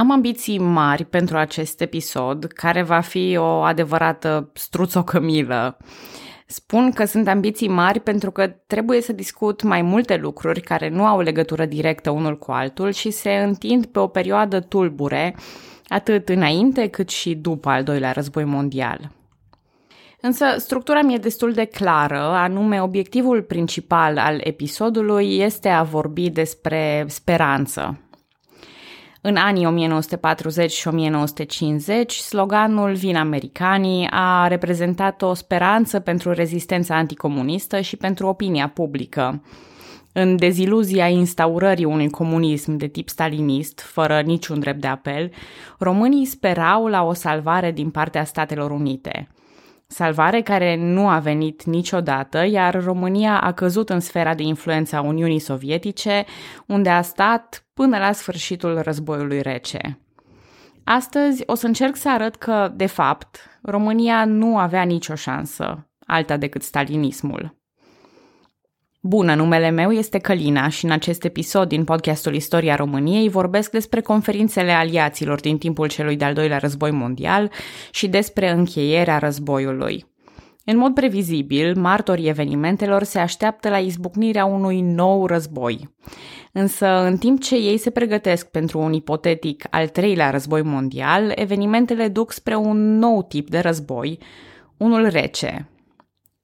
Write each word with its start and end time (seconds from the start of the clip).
Am 0.00 0.10
ambiții 0.10 0.58
mari 0.58 1.04
pentru 1.04 1.36
acest 1.36 1.80
episod, 1.80 2.44
care 2.44 2.82
va 2.82 3.00
fi 3.00 3.36
o 3.36 3.44
adevărată 3.44 4.50
struțocămilă. 4.54 5.76
Spun 6.46 6.90
că 6.92 7.04
sunt 7.04 7.28
ambiții 7.28 7.68
mari 7.68 8.00
pentru 8.00 8.30
că 8.30 8.46
trebuie 8.66 9.00
să 9.00 9.12
discut 9.12 9.62
mai 9.62 9.82
multe 9.82 10.16
lucruri 10.16 10.60
care 10.60 10.88
nu 10.88 11.06
au 11.06 11.20
legătură 11.20 11.64
directă 11.64 12.10
unul 12.10 12.38
cu 12.38 12.50
altul 12.52 12.92
și 12.92 13.10
se 13.10 13.30
întind 13.30 13.86
pe 13.86 13.98
o 13.98 14.06
perioadă 14.06 14.60
tulbure, 14.60 15.36
atât 15.88 16.28
înainte 16.28 16.86
cât 16.86 17.08
și 17.08 17.34
după 17.34 17.68
al 17.68 17.82
doilea 17.82 18.12
război 18.12 18.44
mondial. 18.44 19.10
Însă 20.20 20.44
structura 20.56 21.02
mi 21.02 21.14
e 21.14 21.18
destul 21.18 21.52
de 21.52 21.64
clară, 21.64 22.20
anume 22.20 22.82
obiectivul 22.82 23.42
principal 23.42 24.18
al 24.18 24.40
episodului 24.44 25.38
este 25.38 25.68
a 25.68 25.82
vorbi 25.82 26.30
despre 26.30 27.04
speranță. 27.08 27.98
În 29.22 29.36
anii 29.36 29.66
1940 29.66 30.72
și 30.72 30.88
1950, 30.88 32.14
sloganul 32.14 32.94
Vin 32.94 33.16
Americanii 33.16 34.06
a 34.10 34.46
reprezentat 34.46 35.22
o 35.22 35.34
speranță 35.34 36.00
pentru 36.00 36.32
rezistența 36.32 36.96
anticomunistă 36.96 37.80
și 37.80 37.96
pentru 37.96 38.26
opinia 38.26 38.68
publică. 38.68 39.42
În 40.12 40.36
deziluzia 40.36 41.08
instaurării 41.08 41.84
unui 41.84 42.10
comunism 42.10 42.76
de 42.76 42.86
tip 42.86 43.08
stalinist, 43.08 43.80
fără 43.80 44.20
niciun 44.20 44.60
drept 44.60 44.80
de 44.80 44.86
apel, 44.86 45.30
românii 45.78 46.24
sperau 46.24 46.86
la 46.86 47.02
o 47.02 47.12
salvare 47.12 47.72
din 47.72 47.90
partea 47.90 48.24
Statelor 48.24 48.70
Unite– 48.70 49.28
Salvare 49.92 50.42
care 50.42 50.76
nu 50.76 51.08
a 51.08 51.18
venit 51.18 51.64
niciodată, 51.64 52.46
iar 52.46 52.84
România 52.84 53.40
a 53.40 53.52
căzut 53.52 53.90
în 53.90 54.00
sfera 54.00 54.34
de 54.34 54.42
influență 54.42 54.96
a 54.96 55.00
Uniunii 55.00 55.38
Sovietice, 55.38 56.24
unde 56.66 56.88
a 56.88 57.02
stat 57.02 57.66
până 57.74 57.98
la 57.98 58.12
sfârșitul 58.12 58.80
războiului 58.80 59.42
rece. 59.42 60.00
Astăzi 60.84 61.42
o 61.46 61.54
să 61.54 61.66
încerc 61.66 61.96
să 61.96 62.10
arăt 62.10 62.36
că, 62.36 62.72
de 62.74 62.86
fapt, 62.86 63.58
România 63.62 64.24
nu 64.24 64.58
avea 64.58 64.82
nicio 64.82 65.14
șansă, 65.14 65.90
alta 66.06 66.36
decât 66.36 66.62
stalinismul. 66.62 67.59
Bună, 69.02 69.34
numele 69.34 69.70
meu 69.70 69.90
este 69.90 70.18
Călina 70.18 70.68
și 70.68 70.84
în 70.84 70.90
acest 70.90 71.24
episod 71.24 71.68
din 71.68 71.84
podcastul 71.84 72.34
Istoria 72.34 72.74
României 72.74 73.28
vorbesc 73.28 73.70
despre 73.70 74.00
conferințele 74.00 74.72
aliaților 74.72 75.40
din 75.40 75.58
timpul 75.58 75.88
celui 75.88 76.16
de-al 76.16 76.34
doilea 76.34 76.58
război 76.58 76.90
mondial 76.90 77.50
și 77.90 78.08
despre 78.08 78.50
încheierea 78.50 79.18
războiului. 79.18 80.06
În 80.64 80.76
mod 80.76 80.94
previzibil, 80.94 81.76
martorii 81.76 82.28
evenimentelor 82.28 83.02
se 83.02 83.18
așteaptă 83.18 83.68
la 83.68 83.78
izbucnirea 83.78 84.44
unui 84.44 84.80
nou 84.80 85.26
război. 85.26 85.94
Însă, 86.52 86.86
în 86.86 87.16
timp 87.16 87.40
ce 87.40 87.56
ei 87.56 87.78
se 87.78 87.90
pregătesc 87.90 88.50
pentru 88.50 88.78
un 88.78 88.92
ipotetic 88.92 89.64
al 89.70 89.88
treilea 89.88 90.30
război 90.30 90.62
mondial, 90.62 91.32
evenimentele 91.34 92.08
duc 92.08 92.32
spre 92.32 92.54
un 92.54 92.98
nou 92.98 93.22
tip 93.22 93.50
de 93.50 93.58
război, 93.58 94.18
unul 94.76 95.08
rece, 95.08 95.68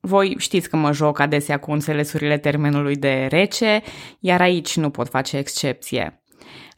voi 0.07 0.35
știți 0.39 0.69
că 0.69 0.77
mă 0.77 0.93
joc 0.93 1.19
adesea 1.19 1.59
cu 1.59 1.73
înțelesurile 1.73 2.39
termenului 2.39 2.97
de 2.97 3.27
rece, 3.31 3.83
iar 4.21 4.41
aici 4.41 4.77
nu 4.77 4.91
pot 4.91 5.09
face 5.09 5.37
excepție. 5.37 6.21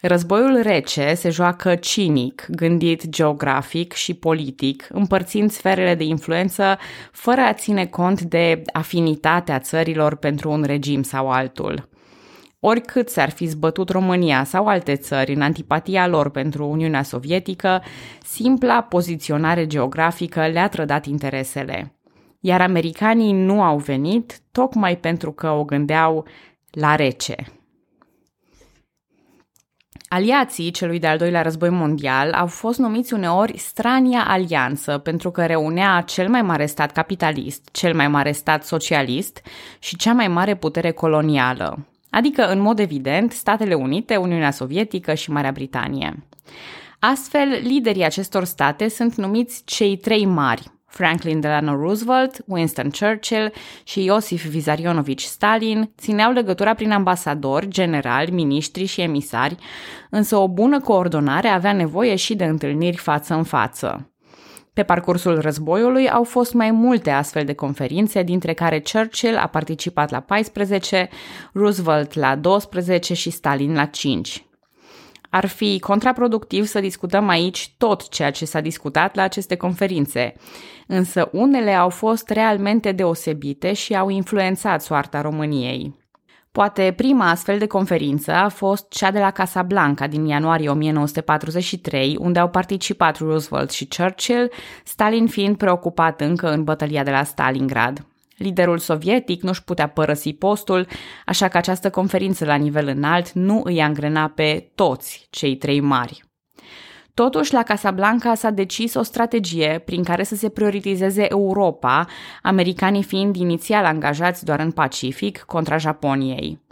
Războiul 0.00 0.60
rece 0.62 1.14
se 1.14 1.30
joacă 1.30 1.74
cinic, 1.74 2.46
gândit 2.50 3.08
geografic 3.08 3.92
și 3.92 4.14
politic, 4.14 4.86
împărțind 4.90 5.50
sferele 5.50 5.94
de 5.94 6.04
influență 6.04 6.78
fără 7.12 7.40
a 7.40 7.52
ține 7.52 7.86
cont 7.86 8.20
de 8.20 8.62
afinitatea 8.72 9.58
țărilor 9.58 10.16
pentru 10.16 10.50
un 10.50 10.62
regim 10.62 11.02
sau 11.02 11.30
altul. 11.30 11.88
Oricât 12.60 13.08
s-ar 13.08 13.30
fi 13.30 13.46
zbătut 13.46 13.88
România 13.88 14.44
sau 14.44 14.66
alte 14.66 14.96
țări 14.96 15.34
în 15.34 15.40
antipatia 15.40 16.06
lor 16.06 16.30
pentru 16.30 16.68
Uniunea 16.68 17.02
Sovietică, 17.02 17.82
simpla 18.24 18.80
poziționare 18.82 19.66
geografică 19.66 20.46
le-a 20.46 20.68
trădat 20.68 21.06
interesele 21.06 21.97
iar 22.40 22.60
americanii 22.60 23.32
nu 23.32 23.62
au 23.62 23.78
venit 23.78 24.40
tocmai 24.52 24.96
pentru 24.96 25.32
că 25.32 25.50
o 25.50 25.64
gândeau 25.64 26.26
la 26.70 26.94
rece. 26.94 27.36
Aliații 30.08 30.70
celui 30.70 30.98
de-al 30.98 31.18
doilea 31.18 31.42
război 31.42 31.68
mondial 31.68 32.32
au 32.32 32.46
fost 32.46 32.78
numiți 32.78 33.14
uneori 33.14 33.58
strania 33.58 34.24
alianță 34.26 34.98
pentru 34.98 35.30
că 35.30 35.46
reunea 35.46 36.00
cel 36.00 36.28
mai 36.28 36.42
mare 36.42 36.66
stat 36.66 36.92
capitalist, 36.92 37.68
cel 37.72 37.94
mai 37.94 38.08
mare 38.08 38.32
stat 38.32 38.64
socialist 38.64 39.42
și 39.78 39.96
cea 39.96 40.12
mai 40.12 40.28
mare 40.28 40.56
putere 40.56 40.90
colonială, 40.90 41.86
adică 42.10 42.50
în 42.50 42.60
mod 42.60 42.78
evident 42.78 43.32
Statele 43.32 43.74
Unite, 43.74 44.16
Uniunea 44.16 44.50
Sovietică 44.50 45.14
și 45.14 45.30
Marea 45.30 45.52
Britanie. 45.52 46.26
Astfel, 46.98 47.48
liderii 47.62 48.04
acestor 48.04 48.44
state 48.44 48.88
sunt 48.88 49.14
numiți 49.14 49.62
cei 49.64 49.96
trei 49.96 50.26
mari, 50.26 50.77
Franklin 50.88 51.40
Delano 51.40 51.76
Roosevelt, 51.76 52.42
Winston 52.46 52.90
Churchill 52.90 53.52
și 53.84 54.04
Iosif 54.04 54.44
Vizarionovich 54.44 55.22
Stalin 55.22 55.90
țineau 55.98 56.32
legătura 56.32 56.74
prin 56.74 56.90
ambasadori, 56.90 57.68
generali, 57.68 58.30
miniștri 58.30 58.84
și 58.84 59.00
emisari, 59.00 59.56
însă 60.10 60.36
o 60.36 60.48
bună 60.48 60.80
coordonare 60.80 61.48
avea 61.48 61.72
nevoie 61.72 62.14
și 62.14 62.34
de 62.34 62.44
întâlniri 62.44 62.96
față 62.96 63.34
în 63.34 63.42
față. 63.42 64.10
Pe 64.72 64.82
parcursul 64.82 65.40
războiului 65.40 66.10
au 66.10 66.24
fost 66.24 66.52
mai 66.52 66.70
multe 66.70 67.10
astfel 67.10 67.44
de 67.44 67.54
conferințe, 67.54 68.22
dintre 68.22 68.52
care 68.52 68.82
Churchill 68.92 69.36
a 69.36 69.46
participat 69.46 70.10
la 70.10 70.20
14, 70.20 71.08
Roosevelt 71.52 72.14
la 72.14 72.36
12 72.36 73.14
și 73.14 73.30
Stalin 73.30 73.74
la 73.74 73.84
5. 73.84 74.47
Ar 75.30 75.46
fi 75.46 75.78
contraproductiv 75.78 76.66
să 76.66 76.80
discutăm 76.80 77.28
aici 77.28 77.74
tot 77.76 78.08
ceea 78.08 78.30
ce 78.30 78.44
s-a 78.44 78.60
discutat 78.60 79.14
la 79.14 79.22
aceste 79.22 79.56
conferințe, 79.56 80.34
însă 80.86 81.28
unele 81.32 81.72
au 81.72 81.88
fost 81.88 82.28
realmente 82.30 82.92
deosebite 82.92 83.72
și 83.72 83.96
au 83.96 84.08
influențat 84.08 84.82
soarta 84.82 85.20
României. 85.20 85.96
Poate 86.52 86.92
prima 86.96 87.30
astfel 87.30 87.58
de 87.58 87.66
conferință 87.66 88.32
a 88.32 88.48
fost 88.48 88.88
cea 88.88 89.10
de 89.10 89.18
la 89.18 89.30
Casablanca 89.30 90.06
din 90.06 90.26
ianuarie 90.26 90.68
1943, 90.68 92.16
unde 92.20 92.38
au 92.38 92.48
participat 92.48 93.18
Roosevelt 93.18 93.70
și 93.70 93.88
Churchill, 93.96 94.50
Stalin 94.84 95.26
fiind 95.26 95.56
preocupat 95.56 96.20
încă 96.20 96.52
în 96.52 96.64
bătălia 96.64 97.02
de 97.02 97.10
la 97.10 97.22
Stalingrad. 97.22 98.06
Liderul 98.38 98.78
sovietic 98.78 99.42
nu-și 99.42 99.64
putea 99.64 99.88
părăsi 99.88 100.32
postul, 100.32 100.86
așa 101.26 101.48
că 101.48 101.56
această 101.56 101.90
conferință 101.90 102.44
la 102.44 102.54
nivel 102.54 102.86
înalt 102.86 103.32
nu 103.32 103.60
îi 103.64 103.82
angrena 103.82 104.28
pe 104.28 104.70
toți 104.74 105.26
cei 105.30 105.56
trei 105.56 105.80
mari. 105.80 106.22
Totuși, 107.14 107.52
la 107.52 107.62
Casablanca 107.62 108.34
s-a 108.34 108.50
decis 108.50 108.94
o 108.94 109.02
strategie 109.02 109.82
prin 109.84 110.02
care 110.02 110.22
să 110.22 110.34
se 110.34 110.48
prioritizeze 110.48 111.30
Europa, 111.30 112.06
americanii 112.42 113.02
fiind 113.02 113.36
inițial 113.36 113.84
angajați 113.84 114.44
doar 114.44 114.60
în 114.60 114.70
Pacific 114.70 115.38
contra 115.38 115.76
Japoniei. 115.76 116.66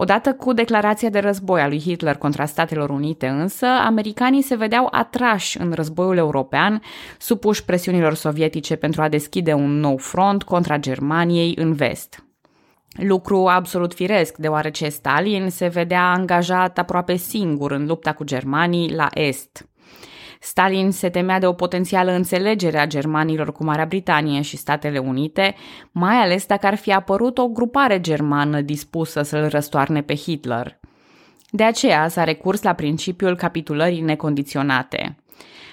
Odată 0.00 0.34
cu 0.34 0.52
declarația 0.52 1.08
de 1.08 1.18
război 1.18 1.60
a 1.60 1.68
lui 1.68 1.80
Hitler 1.80 2.16
contra 2.16 2.44
Statelor 2.44 2.90
Unite 2.90 3.26
însă, 3.26 3.66
americanii 3.66 4.42
se 4.42 4.54
vedeau 4.54 4.88
atrași 4.90 5.60
în 5.60 5.72
războiul 5.72 6.16
european, 6.16 6.82
supuși 7.18 7.64
presiunilor 7.64 8.14
sovietice 8.14 8.76
pentru 8.76 9.02
a 9.02 9.08
deschide 9.08 9.52
un 9.52 9.80
nou 9.80 9.96
front 9.96 10.42
contra 10.42 10.76
Germaniei 10.76 11.54
în 11.56 11.72
vest. 11.72 12.24
Lucru 12.90 13.46
absolut 13.46 13.94
firesc, 13.94 14.36
deoarece 14.36 14.88
Stalin 14.88 15.50
se 15.50 15.66
vedea 15.66 16.10
angajat 16.10 16.78
aproape 16.78 17.16
singur 17.16 17.70
în 17.70 17.86
lupta 17.86 18.12
cu 18.12 18.24
germanii 18.24 18.94
la 18.94 19.08
est. 19.14 19.67
Stalin 20.40 20.90
se 20.90 21.08
temea 21.08 21.38
de 21.38 21.46
o 21.46 21.52
potențială 21.52 22.12
înțelegere 22.12 22.78
a 22.78 22.86
germanilor 22.86 23.52
cu 23.52 23.64
Marea 23.64 23.84
Britanie 23.84 24.40
și 24.40 24.56
Statele 24.56 24.98
Unite, 24.98 25.54
mai 25.92 26.16
ales 26.16 26.46
dacă 26.46 26.66
ar 26.66 26.74
fi 26.74 26.92
apărut 26.92 27.38
o 27.38 27.48
grupare 27.48 28.00
germană 28.00 28.60
dispusă 28.60 29.22
să-l 29.22 29.48
răstoarne 29.48 30.02
pe 30.02 30.14
Hitler. 30.14 30.78
De 31.50 31.64
aceea 31.64 32.08
s-a 32.08 32.24
recurs 32.24 32.62
la 32.62 32.72
principiul 32.72 33.36
capitulării 33.36 34.00
necondiționate. 34.00 35.16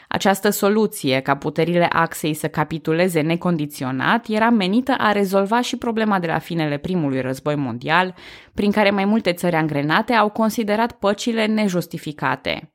Această 0.08 0.50
soluție, 0.50 1.20
ca 1.20 1.36
puterile 1.36 1.88
axei 1.92 2.34
să 2.34 2.48
capituleze 2.48 3.22
necondiționat, 3.22 4.28
era 4.28 4.50
menită 4.50 4.96
a 4.98 5.12
rezolva 5.12 5.62
și 5.62 5.78
problema 5.78 6.20
de 6.20 6.28
la 6.28 6.40
finele 6.40 6.78
primului 6.78 7.22
război 7.22 7.56
mondial, 7.56 8.14
prin 8.54 8.72
care 8.72 8.90
mai 8.90 9.06
multe 9.06 9.34
țări 9.34 9.56
angrenate 9.56 10.14
au 10.14 10.30
considerat 10.30 10.92
păcile 10.92 11.46
nejustificate. 11.46 12.75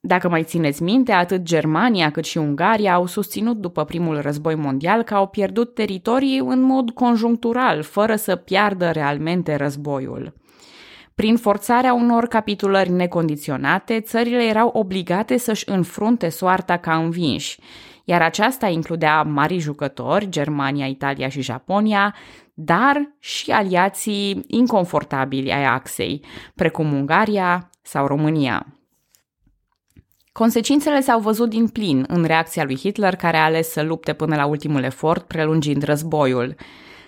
Dacă 0.00 0.28
mai 0.28 0.42
țineți 0.42 0.82
minte, 0.82 1.12
atât 1.12 1.42
Germania 1.42 2.10
cât 2.10 2.24
și 2.24 2.38
Ungaria 2.38 2.94
au 2.94 3.06
susținut 3.06 3.56
după 3.56 3.84
primul 3.84 4.20
război 4.20 4.54
mondial 4.54 5.02
că 5.02 5.14
au 5.14 5.26
pierdut 5.26 5.74
teritorii 5.74 6.38
în 6.38 6.60
mod 6.60 6.90
conjunctural, 6.90 7.82
fără 7.82 8.16
să 8.16 8.36
piardă 8.36 8.90
realmente 8.90 9.54
războiul. 9.54 10.34
Prin 11.14 11.36
forțarea 11.36 11.94
unor 11.94 12.26
capitulări 12.26 12.90
necondiționate, 12.90 14.00
țările 14.00 14.44
erau 14.44 14.68
obligate 14.68 15.36
să-și 15.36 15.68
înfrunte 15.68 16.28
soarta 16.28 16.76
ca 16.76 16.96
învinși, 16.96 17.58
iar 18.04 18.22
aceasta 18.22 18.68
includea 18.68 19.22
mari 19.22 19.58
jucători, 19.58 20.28
Germania, 20.28 20.86
Italia 20.86 21.28
și 21.28 21.42
Japonia, 21.42 22.14
dar 22.54 23.14
și 23.18 23.50
aliații 23.50 24.44
inconfortabili 24.46 25.52
ai 25.52 25.64
axei, 25.64 26.24
precum 26.54 26.92
Ungaria 26.92 27.70
sau 27.82 28.06
România. 28.06 28.77
Consecințele 30.38 31.00
s-au 31.00 31.20
văzut 31.20 31.48
din 31.48 31.68
plin 31.68 32.04
în 32.08 32.24
reacția 32.24 32.64
lui 32.64 32.76
Hitler, 32.76 33.16
care 33.16 33.36
a 33.36 33.44
ales 33.44 33.68
să 33.70 33.82
lupte 33.82 34.12
până 34.12 34.36
la 34.36 34.46
ultimul 34.46 34.82
efort, 34.82 35.26
prelungind 35.26 35.82
războiul. 35.82 36.54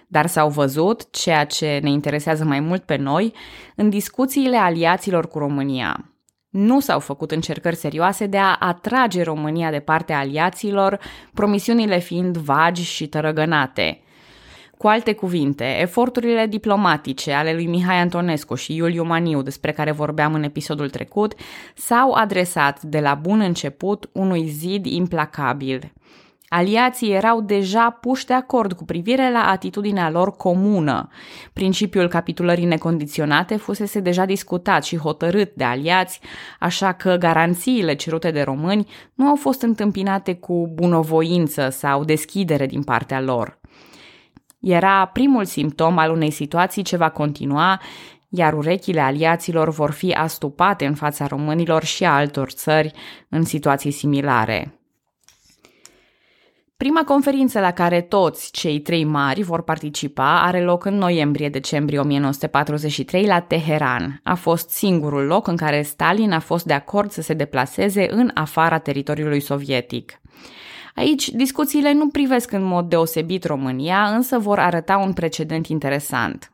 Dar 0.07 0.27
s-au 0.27 0.49
văzut, 0.49 1.11
ceea 1.11 1.45
ce 1.45 1.79
ne 1.83 1.91
interesează 1.91 2.45
mai 2.45 2.61
mult 2.61 2.83
pe 2.83 2.97
noi, 2.97 3.33
în 3.77 3.91
discuțiile 3.91 4.57
aliaților 4.57 5.29
cu 5.29 5.39
România. 5.39 6.13
Nu 6.49 6.81
s-au 6.81 6.99
făcut 6.99 7.31
încercări 7.31 7.77
serioase 7.77 8.27
de 8.27 8.39
a 8.39 8.57
atrage 8.59 9.23
România 9.23 9.71
de 9.71 9.81
partea 9.81 10.19
aliaților, 10.19 10.99
promisiunile 11.35 11.99
fiind 11.99 12.37
vagi 12.37 12.83
și 12.83 13.07
tărăgănate– 13.07 14.01
cu 14.81 14.87
alte 14.87 15.13
cuvinte, 15.13 15.81
eforturile 15.81 16.47
diplomatice 16.47 17.33
ale 17.33 17.53
lui 17.53 17.67
Mihai 17.67 18.01
Antonescu 18.01 18.55
și 18.55 18.75
Iuliu 18.75 19.05
Maniu, 19.05 19.43
despre 19.43 19.73
care 19.73 19.91
vorbeam 19.91 20.35
în 20.35 20.43
episodul 20.43 20.91
trecut, 20.91 21.35
s-au 21.75 22.13
adresat 22.13 22.83
de 22.83 23.01
la 23.01 23.15
bun 23.15 23.41
început 23.41 24.11
unui 24.13 24.47
zid 24.49 24.87
implacabil. 24.87 25.93
Aliații 26.49 27.13
erau 27.13 27.41
deja 27.41 27.91
puși 28.01 28.27
de 28.27 28.33
acord 28.33 28.73
cu 28.73 28.85
privire 28.85 29.31
la 29.31 29.49
atitudinea 29.49 30.11
lor 30.11 30.37
comună. 30.37 31.09
Principiul 31.53 32.09
capitulării 32.09 32.65
necondiționate 32.65 33.57
fusese 33.57 34.01
deja 34.01 34.25
discutat 34.25 34.85
și 34.85 34.97
hotărât 34.97 35.55
de 35.55 35.65
aliați, 35.65 36.21
așa 36.59 36.93
că 36.93 37.17
garanțiile 37.17 37.95
cerute 37.95 38.31
de 38.31 38.43
români 38.43 38.89
nu 39.15 39.27
au 39.27 39.37
fost 39.37 39.63
întâmpinate 39.63 40.35
cu 40.35 40.71
bunovoință 40.75 41.69
sau 41.69 42.05
deschidere 42.05 42.67
din 42.67 42.83
partea 42.83 43.21
lor. 43.21 43.60
Era 44.61 45.05
primul 45.05 45.45
simptom 45.45 45.99
al 45.99 46.11
unei 46.11 46.31
situații 46.31 46.83
ce 46.83 46.97
va 46.97 47.09
continua, 47.09 47.81
iar 48.29 48.53
urechile 48.53 49.01
aliaților 49.01 49.71
vor 49.71 49.91
fi 49.91 50.13
astupate 50.13 50.87
în 50.87 50.95
fața 50.95 51.27
românilor 51.27 51.85
și 51.85 52.05
a 52.05 52.15
altor 52.15 52.51
țări 52.51 52.93
în 53.29 53.45
situații 53.45 53.91
similare. 53.91 54.75
Prima 56.77 57.05
conferință 57.05 57.61
la 57.61 57.71
care 57.71 58.01
toți 58.01 58.51
cei 58.53 58.81
trei 58.81 59.05
mari 59.05 59.43
vor 59.43 59.63
participa 59.63 60.43
are 60.43 60.63
loc 60.63 60.85
în 60.85 60.95
noiembrie-decembrie 60.95 61.99
1943 61.99 63.27
la 63.27 63.41
Teheran. 63.41 64.21
A 64.25 64.35
fost 64.35 64.71
singurul 64.71 65.25
loc 65.25 65.47
în 65.47 65.57
care 65.57 65.83
Stalin 65.83 66.33
a 66.33 66.39
fost 66.39 66.65
de 66.65 66.73
acord 66.73 67.11
să 67.11 67.23
se 67.23 67.35
deplaseze 67.35 68.07
în 68.11 68.31
afara 68.35 68.79
teritoriului 68.79 69.41
sovietic. 69.41 70.21
Aici, 70.95 71.29
discuțiile 71.29 71.93
nu 71.93 72.09
privesc 72.09 72.53
în 72.53 72.63
mod 72.63 72.89
deosebit 72.89 73.45
România, 73.45 74.15
însă 74.15 74.39
vor 74.39 74.59
arăta 74.59 74.97
un 74.97 75.13
precedent 75.13 75.67
interesant. 75.67 76.53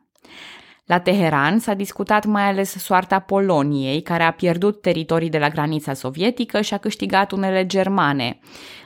La 0.87 0.99
Teheran 0.99 1.59
s-a 1.59 1.75
discutat 1.75 2.25
mai 2.25 2.43
ales 2.43 2.71
soarta 2.71 3.19
Poloniei, 3.19 4.03
care 4.03 4.23
a 4.23 4.31
pierdut 4.31 4.81
teritorii 4.81 5.31
de 5.31 5.39
la 5.39 5.49
granița 5.49 5.93
sovietică 5.93 6.61
și 6.61 6.75
a 6.75 6.79
câștigat 6.79 7.33
unele 7.33 7.67
germane, 7.67 8.39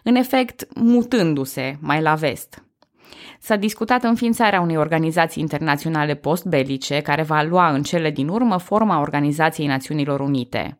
în 0.03 0.15
efect 0.15 0.67
mutându-se 0.75 1.77
mai 1.81 2.03
la 2.03 2.15
vest. 2.15 2.65
S-a 3.41 3.57
discutat 3.57 4.03
înființarea 4.03 4.61
unei 4.61 4.77
organizații 4.77 5.43
internaționale 5.43 6.15
postbelice 6.15 7.01
care 7.01 7.23
va 7.23 7.43
lua 7.43 7.71
în 7.71 7.83
cele 7.83 8.11
din 8.11 8.29
urmă 8.29 8.59
forma 8.59 9.01
Organizației 9.01 9.67
Națiunilor 9.67 10.21
Unite. 10.21 10.80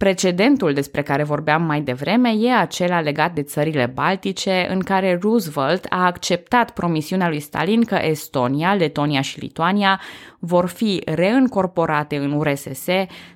Precedentul 0.00 0.72
despre 0.72 1.02
care 1.02 1.22
vorbeam 1.22 1.62
mai 1.62 1.80
devreme 1.80 2.30
e 2.38 2.52
acela 2.52 3.00
legat 3.00 3.32
de 3.34 3.42
țările 3.42 3.86
baltice, 3.86 4.66
în 4.70 4.80
care 4.80 5.18
Roosevelt 5.22 5.86
a 5.88 6.04
acceptat 6.04 6.70
promisiunea 6.70 7.28
lui 7.28 7.40
Stalin 7.40 7.84
că 7.84 7.94
Estonia, 7.94 8.74
Letonia 8.74 9.20
și 9.20 9.40
Lituania 9.40 10.00
vor 10.38 10.66
fi 10.66 11.02
reîncorporate 11.04 12.16
în 12.16 12.32
URSS 12.32 12.86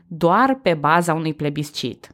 doar 0.06 0.58
pe 0.62 0.74
baza 0.74 1.14
unui 1.14 1.34
plebiscit. 1.34 2.08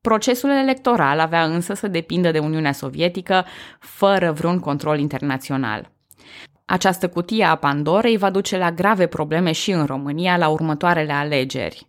Procesul 0.00 0.50
electoral 0.50 1.18
avea 1.18 1.44
însă 1.44 1.74
să 1.74 1.88
depindă 1.88 2.30
de 2.30 2.38
Uniunea 2.38 2.72
Sovietică, 2.72 3.44
fără 3.78 4.32
vreun 4.32 4.58
control 4.58 4.98
internațional. 4.98 5.90
Această 6.64 7.08
cutie 7.08 7.44
a 7.44 7.54
Pandorei 7.54 8.16
va 8.16 8.30
duce 8.30 8.58
la 8.58 8.72
grave 8.72 9.06
probleme 9.06 9.52
și 9.52 9.70
în 9.70 9.84
România 9.84 10.36
la 10.36 10.48
următoarele 10.48 11.12
alegeri. 11.12 11.88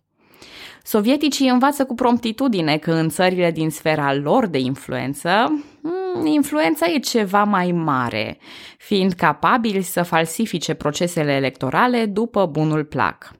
Sovieticii 0.82 1.48
învață 1.48 1.84
cu 1.84 1.94
promptitudine 1.94 2.78
că 2.78 2.92
în 2.92 3.08
țările 3.08 3.50
din 3.50 3.70
sfera 3.70 4.14
lor 4.14 4.46
de 4.46 4.58
influență, 4.58 5.62
hmm, 5.82 6.26
influența 6.26 6.86
e 6.86 6.98
ceva 6.98 7.44
mai 7.44 7.72
mare, 7.72 8.38
fiind 8.78 9.12
capabili 9.12 9.82
să 9.82 10.02
falsifice 10.02 10.74
procesele 10.74 11.32
electorale 11.32 12.06
după 12.06 12.46
bunul 12.46 12.84
plac. 12.84 13.30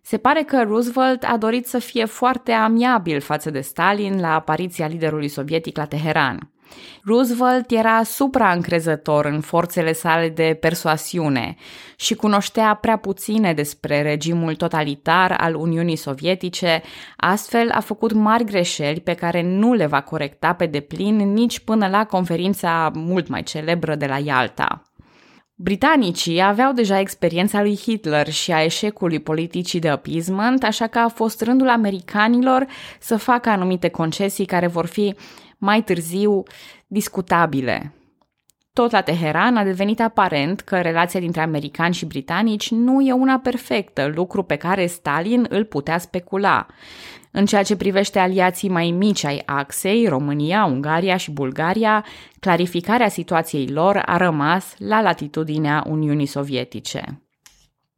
Se 0.00 0.16
pare 0.16 0.42
că 0.42 0.62
Roosevelt 0.62 1.24
a 1.24 1.36
dorit 1.36 1.66
să 1.66 1.78
fie 1.78 2.04
foarte 2.04 2.52
amiabil 2.52 3.20
față 3.20 3.50
de 3.50 3.60
Stalin 3.60 4.20
la 4.20 4.34
apariția 4.34 4.86
liderului 4.86 5.28
sovietic 5.28 5.76
la 5.76 5.84
Teheran. 5.84 6.50
Roosevelt 7.04 7.70
era 7.70 8.02
supraîncrezător 8.02 9.24
în 9.24 9.40
forțele 9.40 9.92
sale 9.92 10.28
de 10.28 10.56
persoasiune 10.60 11.56
și 11.96 12.14
cunoștea 12.14 12.74
prea 12.74 12.96
puține 12.96 13.52
despre 13.52 14.02
regimul 14.02 14.54
totalitar 14.54 15.36
al 15.38 15.54
Uniunii 15.54 15.96
Sovietice, 15.96 16.82
astfel 17.16 17.70
a 17.70 17.80
făcut 17.80 18.12
mari 18.12 18.44
greșeli 18.44 19.00
pe 19.00 19.14
care 19.14 19.42
nu 19.42 19.72
le 19.72 19.86
va 19.86 20.00
corecta 20.00 20.52
pe 20.52 20.66
deplin 20.66 21.16
nici 21.32 21.60
până 21.60 21.88
la 21.88 22.04
conferința 22.04 22.90
mult 22.94 23.28
mai 23.28 23.42
celebră 23.42 23.94
de 23.94 24.06
la 24.06 24.18
Ialta. 24.18 24.82
Britanicii 25.60 26.42
aveau 26.42 26.72
deja 26.72 27.00
experiența 27.00 27.62
lui 27.62 27.76
Hitler 27.76 28.30
și 28.30 28.52
a 28.52 28.64
eșecului 28.64 29.20
politicii 29.20 29.80
de 29.80 29.88
appeasement, 29.88 30.64
așa 30.64 30.86
că 30.86 30.98
a 30.98 31.08
fost 31.08 31.40
rândul 31.42 31.68
americanilor 31.68 32.66
să 33.00 33.16
facă 33.16 33.48
anumite 33.48 33.88
concesii 33.88 34.44
care 34.44 34.66
vor 34.66 34.86
fi 34.86 35.14
mai 35.58 35.82
târziu 35.82 36.42
discutabile. 36.86 37.92
Tot 38.72 38.90
la 38.90 39.00
Teheran 39.00 39.56
a 39.56 39.64
devenit 39.64 40.00
aparent 40.00 40.60
că 40.60 40.80
relația 40.80 41.20
dintre 41.20 41.40
americani 41.40 41.94
și 41.94 42.06
britanici 42.06 42.70
nu 42.70 43.00
e 43.00 43.12
una 43.12 43.38
perfectă, 43.38 44.12
lucru 44.14 44.42
pe 44.42 44.56
care 44.56 44.86
Stalin 44.86 45.46
îl 45.48 45.64
putea 45.64 45.98
specula. 45.98 46.66
În 47.30 47.46
ceea 47.46 47.62
ce 47.62 47.76
privește 47.76 48.18
aliații 48.18 48.68
mai 48.68 48.90
mici 48.90 49.24
ai 49.24 49.42
axei, 49.46 50.06
România, 50.06 50.64
Ungaria 50.64 51.16
și 51.16 51.30
Bulgaria, 51.30 52.04
clarificarea 52.40 53.08
situației 53.08 53.68
lor 53.68 54.02
a 54.06 54.16
rămas 54.16 54.74
la 54.78 55.00
latitudinea 55.00 55.84
Uniunii 55.86 56.26
Sovietice. 56.26 57.22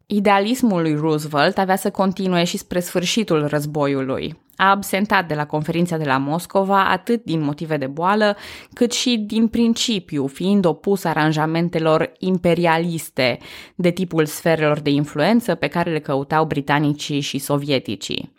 Idealismul 0.07 0.81
lui 0.83 0.95
Roosevelt 0.95 1.59
avea 1.59 1.77
să 1.77 1.91
continue 1.91 2.45
și 2.45 2.57
spre 2.57 2.81
sfârșitul 2.81 3.47
războiului. 3.47 4.41
A 4.61 4.71
absentat 4.71 5.29
de 5.29 5.35
la 5.35 5.47
conferința 5.47 5.97
de 5.97 6.05
la 6.05 6.17
Moscova 6.17 6.89
atât 6.89 7.25
din 7.25 7.41
motive 7.41 7.77
de 7.77 7.87
boală, 7.87 8.37
cât 8.73 8.93
și 8.93 9.17
din 9.27 9.49
principiu, 9.49 10.27
fiind 10.27 10.65
opus 10.65 11.05
aranjamentelor 11.05 12.13
imperialiste 12.19 13.39
de 13.75 13.91
tipul 13.91 14.27
sferelor 14.27 14.81
de 14.81 14.91
influență 14.91 15.55
pe 15.55 15.67
care 15.67 15.91
le 15.91 15.99
căutau 15.99 16.45
britanicii 16.45 17.21
și 17.21 17.39
sovieticii. 17.39 18.33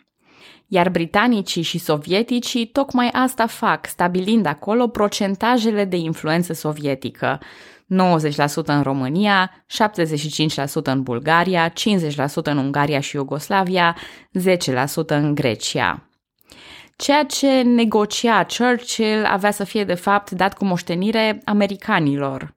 Iar 0.66 0.88
britanicii 0.88 1.62
și 1.62 1.78
sovieticii 1.78 2.66
tocmai 2.66 3.08
asta 3.08 3.46
fac, 3.46 3.86
stabilind 3.86 4.46
acolo 4.46 4.88
procentajele 4.88 5.84
de 5.84 5.96
influență 5.96 6.52
sovietică, 6.52 7.40
90% 7.40 8.64
în 8.64 8.82
România, 8.82 9.64
75% 9.66 10.82
în 10.82 11.02
Bulgaria, 11.02 11.70
50% 11.70 11.72
în 12.42 12.56
Ungaria 12.56 13.00
și 13.00 13.16
Iugoslavia, 13.16 13.96
10% 14.38 15.06
în 15.06 15.34
Grecia. 15.34 16.06
Ceea 17.02 17.24
ce 17.24 17.62
negocia 17.62 18.46
Churchill 18.56 19.24
avea 19.24 19.50
să 19.50 19.64
fie 19.64 19.84
de 19.84 19.94
fapt 19.94 20.30
dat 20.30 20.54
cu 20.54 20.64
moștenire 20.64 21.40
americanilor. 21.44 22.54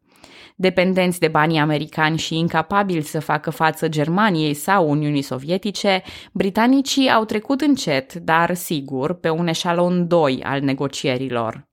Dependenți 0.56 1.20
de 1.20 1.28
banii 1.28 1.60
americani 1.60 2.18
și 2.18 2.38
incapabili 2.38 3.02
să 3.02 3.20
facă 3.20 3.50
față 3.50 3.88
Germaniei 3.88 4.54
sau 4.54 4.90
Uniunii 4.90 5.22
Sovietice, 5.22 6.04
britanicii 6.32 7.10
au 7.10 7.26
trecut 7.26 7.62
încet, 7.62 8.14
dar 8.14 8.54
sigur, 8.54 9.14
pe 9.14 9.30
un 9.30 9.48
eșalon 9.48 10.08
2 10.08 10.44
al 10.44 10.62
negocierilor. 10.62 11.68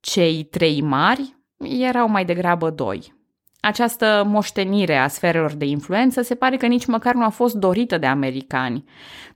Cei 0.00 0.44
trei 0.44 0.80
mari, 0.80 1.36
erau 1.80 2.08
mai 2.08 2.24
degrabă 2.24 2.70
doi. 2.70 3.21
Această 3.64 4.22
moștenire 4.26 4.96
a 4.96 5.08
sferelor 5.08 5.52
de 5.52 5.64
influență 5.64 6.22
se 6.22 6.34
pare 6.34 6.56
că 6.56 6.66
nici 6.66 6.86
măcar 6.86 7.14
nu 7.14 7.24
a 7.24 7.28
fost 7.28 7.54
dorită 7.54 7.98
de 7.98 8.06
americani. 8.06 8.84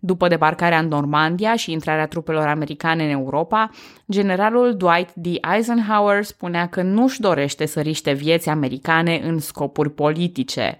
După 0.00 0.28
debarcarea 0.28 0.78
în 0.78 0.88
Normandia 0.88 1.56
și 1.56 1.72
intrarea 1.72 2.06
trupelor 2.06 2.46
americane 2.46 3.04
în 3.04 3.10
Europa, 3.10 3.70
generalul 4.10 4.76
Dwight 4.76 5.14
D. 5.14 5.26
Eisenhower 5.54 6.22
spunea 6.24 6.66
că 6.68 6.82
nu-și 6.82 7.20
dorește 7.20 7.66
să 7.66 7.80
riște 7.80 8.12
vieți 8.12 8.48
americane 8.48 9.20
în 9.24 9.38
scopuri 9.38 9.90
politice. 9.90 10.78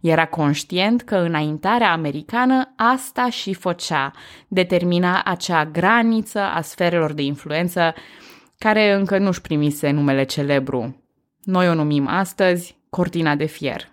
Era 0.00 0.26
conștient 0.26 1.02
că 1.02 1.16
înaintarea 1.16 1.92
americană 1.92 2.74
asta 2.76 3.30
și 3.30 3.54
făcea, 3.54 4.10
determina 4.48 5.22
acea 5.24 5.64
graniță 5.64 6.40
a 6.40 6.60
sferelor 6.60 7.12
de 7.12 7.22
influență 7.22 7.94
care 8.58 8.92
încă 8.92 9.18
nu-și 9.18 9.40
primise 9.40 9.90
numele 9.90 10.24
celebru. 10.24 11.00
Noi 11.42 11.68
o 11.68 11.74
numim 11.74 12.06
astăzi 12.08 12.76
Cortina 12.96 13.34
de 13.34 13.44
Fier. 13.44 13.88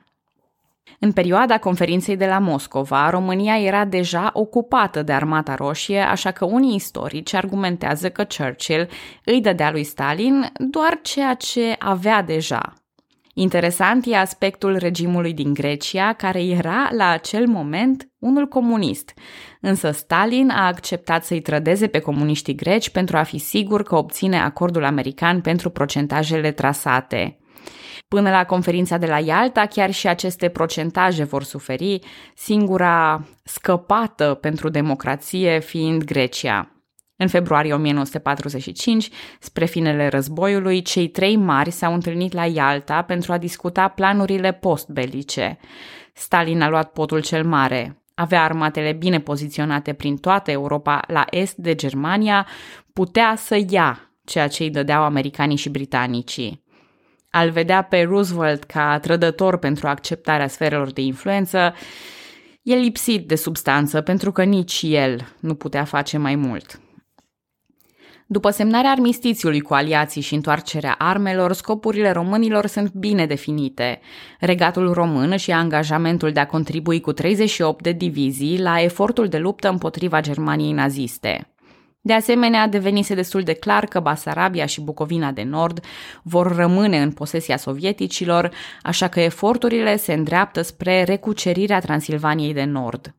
În 1.00 1.12
perioada 1.12 1.57
conferinței 1.57 2.17
de 2.17 2.25
la 2.25 2.39
Moscova, 2.39 3.10
România 3.10 3.60
era 3.60 3.86
deja 3.86 4.29
ocupată 4.33 5.01
de 5.01 5.12
Armata 5.12 5.55
Roșie, 5.55 6.00
așa 6.00 6.31
că 6.31 6.45
unii 6.45 6.75
istorici 6.75 7.33
argumentează 7.33 8.10
că 8.10 8.24
Churchill 8.38 8.89
îi 9.25 9.41
dădea 9.41 9.72
lui 9.72 9.83
Stalin 9.83 10.51
doar 10.57 11.00
ceea 11.01 11.33
ce 11.33 11.75
avea 11.79 12.22
deja. 12.22 12.74
Interesant 13.33 14.05
e 14.05 14.15
aspectul 14.15 14.77
regimului 14.77 15.33
din 15.33 15.53
Grecia, 15.53 16.13
care 16.13 16.43
era 16.43 16.89
la 16.91 17.10
acel 17.10 17.48
moment 17.48 18.10
unul 18.19 18.48
comunist, 18.48 19.13
însă 19.62 19.91
Stalin 19.91 20.50
a 20.50 20.67
acceptat 20.67 21.24
să-i 21.24 21.41
trădeze 21.41 21.88
pe 21.88 22.00
comuniștii 22.00 22.55
greci 22.55 22.89
pentru 22.89 23.17
a 23.17 23.24
fi 23.24 23.38
sigur 23.38 23.83
că 23.83 23.95
obține 23.95 24.39
acordul 24.39 24.83
american 24.83 25.41
pentru 25.41 25.69
procentajele 25.69 26.51
trasate. 26.51 27.38
Până 28.13 28.29
la 28.29 28.46
conferința 28.46 28.98
de 28.98 29.05
la 29.05 29.20
Ialta, 29.20 29.65
chiar 29.65 29.91
și 29.91 30.08
aceste 30.08 30.50
procentaje 30.50 31.24
vor 31.24 31.43
suferi, 31.43 32.00
singura 32.36 33.25
scăpată 33.43 34.38
pentru 34.41 34.70
democrație 34.70 35.60
fiind 35.60 36.03
Grecia. 36.03 36.72
În 37.15 37.27
februarie 37.27 37.74
1945, 37.74 39.10
spre 39.39 39.65
finele 39.65 40.08
războiului, 40.08 40.82
cei 40.82 41.08
trei 41.08 41.36
mari 41.36 41.72
s-au 41.72 41.93
întâlnit 41.93 42.34
la 42.34 42.46
Ialta 42.46 43.01
pentru 43.01 43.32
a 43.32 43.38
discuta 43.38 43.88
planurile 43.88 44.51
postbelice. 44.51 45.58
Stalin 46.13 46.62
a 46.62 46.70
luat 46.70 46.91
potul 46.91 47.22
cel 47.22 47.46
mare, 47.46 48.03
avea 48.13 48.43
armatele 48.43 48.91
bine 48.91 49.20
poziționate 49.20 49.93
prin 49.93 50.17
toată 50.17 50.51
Europa 50.51 51.01
la 51.08 51.25
est 51.29 51.55
de 51.55 51.75
Germania, 51.75 52.48
putea 52.93 53.36
să 53.38 53.60
ia 53.70 54.13
ceea 54.25 54.48
ce 54.48 54.63
îi 54.63 54.70
dădeau 54.70 55.03
americanii 55.03 55.58
și 55.58 55.70
britanicii. 55.70 56.62
Al 57.36 57.50
vedea 57.50 57.82
pe 57.82 58.02
Roosevelt 58.02 58.63
ca 58.63 59.00
trădător 59.00 59.58
pentru 59.58 59.88
acceptarea 59.88 60.48
sferelor 60.48 60.92
de 60.92 61.02
influență, 61.02 61.74
e 62.62 62.75
lipsit 62.75 63.28
de 63.28 63.36
substanță 63.36 64.02
pentru 64.02 64.32
că 64.32 64.44
nici 64.44 64.82
el 64.84 65.36
nu 65.40 65.56
putea 65.56 65.84
face 65.84 66.18
mai 66.18 66.36
mult. 66.36 66.80
După 68.28 68.50
semnarea 68.50 68.92
armistițiului 68.92 69.60
cu 69.60 69.74
aliații 69.74 70.22
și 70.22 70.34
întoarcerea 70.34 70.96
armelor, 70.98 71.54
scopurile 71.54 72.12
românilor 72.12 72.66
sunt 72.66 72.94
bine 72.94 73.25
definite. 73.25 74.00
Regatul 74.40 74.94
român 74.94 75.38
și 75.38 75.52
angajamentul 75.52 76.32
de 76.32 76.40
a 76.40 76.46
contribui 76.46 77.02
cu 77.02 77.12
38 77.12 77.84
de 77.84 77.92
divizii 77.92 78.62
la 78.62 78.82
efortul 78.82 79.28
de 79.28 79.38
luptă 79.38 79.70
împotriva 79.70 80.22
Germaniei 80.22 80.72
naziste. 80.72 81.52
De 82.05 82.13
asemenea, 82.13 82.67
devenise 82.67 83.15
destul 83.15 83.41
de 83.41 83.53
clar 83.53 83.86
că 83.86 84.00
Basarabia 84.00 84.65
și 84.65 84.81
Bucovina 84.81 85.31
de 85.31 85.43
Nord 85.43 85.86
vor 86.24 86.55
rămâne 86.55 87.01
în 87.01 87.12
posesia 87.12 87.57
sovieticilor, 87.57 88.51
așa 88.81 89.07
că 89.07 89.19
eforturile 89.19 89.98
se 89.98 90.13
îndreaptă 90.13 90.62
spre 90.62 91.03
recucerirea 91.03 91.79
Transilvaniei 91.79 92.53
de 92.53 92.63
Nord. 92.63 93.15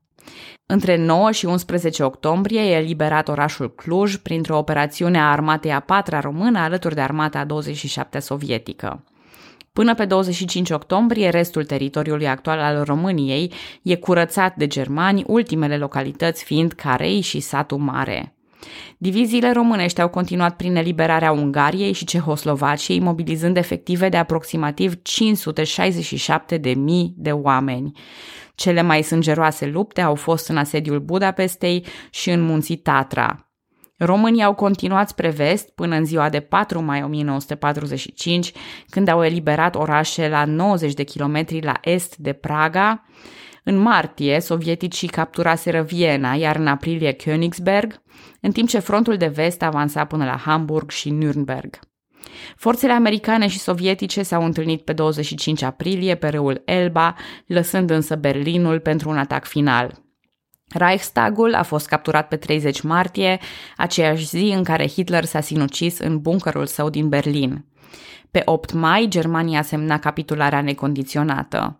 Între 0.66 0.96
9 0.96 1.30
și 1.30 1.46
11 1.46 2.02
octombrie 2.02 2.60
e 2.60 2.76
eliberat 2.76 3.28
orașul 3.28 3.74
Cluj 3.74 4.16
printr-o 4.16 4.58
operațiune 4.58 5.18
a 5.18 5.30
armatei 5.30 5.72
a 5.72 5.80
patra 5.80 6.20
română 6.20 6.58
alături 6.58 6.94
de 6.94 7.00
armata 7.00 7.38
a 7.38 7.44
27 7.44 8.18
sovietică. 8.18 9.04
Până 9.72 9.94
pe 9.94 10.04
25 10.04 10.70
octombrie, 10.70 11.28
restul 11.28 11.64
teritoriului 11.64 12.28
actual 12.28 12.58
al 12.58 12.82
României 12.82 13.52
e 13.82 13.96
curățat 13.96 14.56
de 14.56 14.66
germani, 14.66 15.24
ultimele 15.26 15.76
localități 15.76 16.44
fiind 16.44 16.72
Carei 16.72 17.20
și 17.20 17.40
Satul 17.40 17.78
Mare. 17.78 18.33
Diviziile 18.98 19.52
românești 19.52 20.00
au 20.00 20.08
continuat 20.08 20.56
prin 20.56 20.76
eliberarea 20.76 21.32
Ungariei 21.32 21.92
și 21.92 22.04
Cehoslovaciei, 22.04 23.00
mobilizând 23.00 23.56
efective 23.56 24.08
de 24.08 24.16
aproximativ 24.16 24.94
567.000 24.94 25.00
de 27.16 27.30
oameni. 27.30 27.92
Cele 28.54 28.82
mai 28.82 29.02
sângeroase 29.02 29.66
lupte 29.66 30.00
au 30.00 30.14
fost 30.14 30.48
în 30.48 30.56
asediul 30.56 30.98
Budapestei 30.98 31.84
și 32.10 32.30
în 32.30 32.42
munții 32.42 32.76
Tatra. 32.76 33.48
Românii 33.96 34.42
au 34.42 34.54
continuat 34.54 35.08
spre 35.08 35.28
vest 35.28 35.68
până 35.70 35.96
în 35.96 36.04
ziua 36.04 36.28
de 36.28 36.40
4 36.40 36.82
mai 36.82 37.02
1945, 37.02 38.52
când 38.88 39.08
au 39.08 39.24
eliberat 39.24 39.74
orașe 39.74 40.28
la 40.28 40.44
90 40.44 40.94
de 40.94 41.02
kilometri 41.02 41.62
la 41.62 41.74
est 41.82 42.16
de 42.16 42.32
Praga. 42.32 43.04
În 43.66 43.76
martie, 43.76 44.40
sovieticii 44.40 45.08
capturaseră 45.08 45.82
Viena, 45.82 46.34
iar 46.34 46.56
în 46.56 46.66
aprilie 46.66 47.16
Königsberg, 47.16 48.02
în 48.40 48.52
timp 48.52 48.68
ce 48.68 48.78
frontul 48.78 49.16
de 49.16 49.26
vest 49.26 49.62
avansa 49.62 50.04
până 50.04 50.24
la 50.24 50.36
Hamburg 50.36 50.90
și 50.90 51.18
Nürnberg. 51.20 51.80
Forțele 52.56 52.92
americane 52.92 53.46
și 53.46 53.58
sovietice 53.58 54.22
s-au 54.22 54.44
întâlnit 54.44 54.82
pe 54.82 54.92
25 54.92 55.62
aprilie 55.62 56.14
pe 56.14 56.28
râul 56.28 56.62
Elba, 56.64 57.14
lăsând 57.46 57.90
însă 57.90 58.16
Berlinul 58.16 58.80
pentru 58.80 59.08
un 59.08 59.18
atac 59.18 59.44
final. 59.44 60.02
Reichstagul 60.68 61.54
a 61.54 61.62
fost 61.62 61.86
capturat 61.86 62.28
pe 62.28 62.36
30 62.36 62.80
martie, 62.80 63.38
aceeași 63.76 64.26
zi 64.26 64.52
în 64.56 64.64
care 64.64 64.88
Hitler 64.88 65.24
s-a 65.24 65.40
sinucis 65.40 65.98
în 65.98 66.18
bunkerul 66.20 66.66
său 66.66 66.90
din 66.90 67.08
Berlin. 67.08 67.64
Pe 68.30 68.42
8 68.44 68.72
mai, 68.72 69.06
Germania 69.08 69.62
semna 69.62 69.98
capitularea 69.98 70.60
necondiționată. 70.60 71.78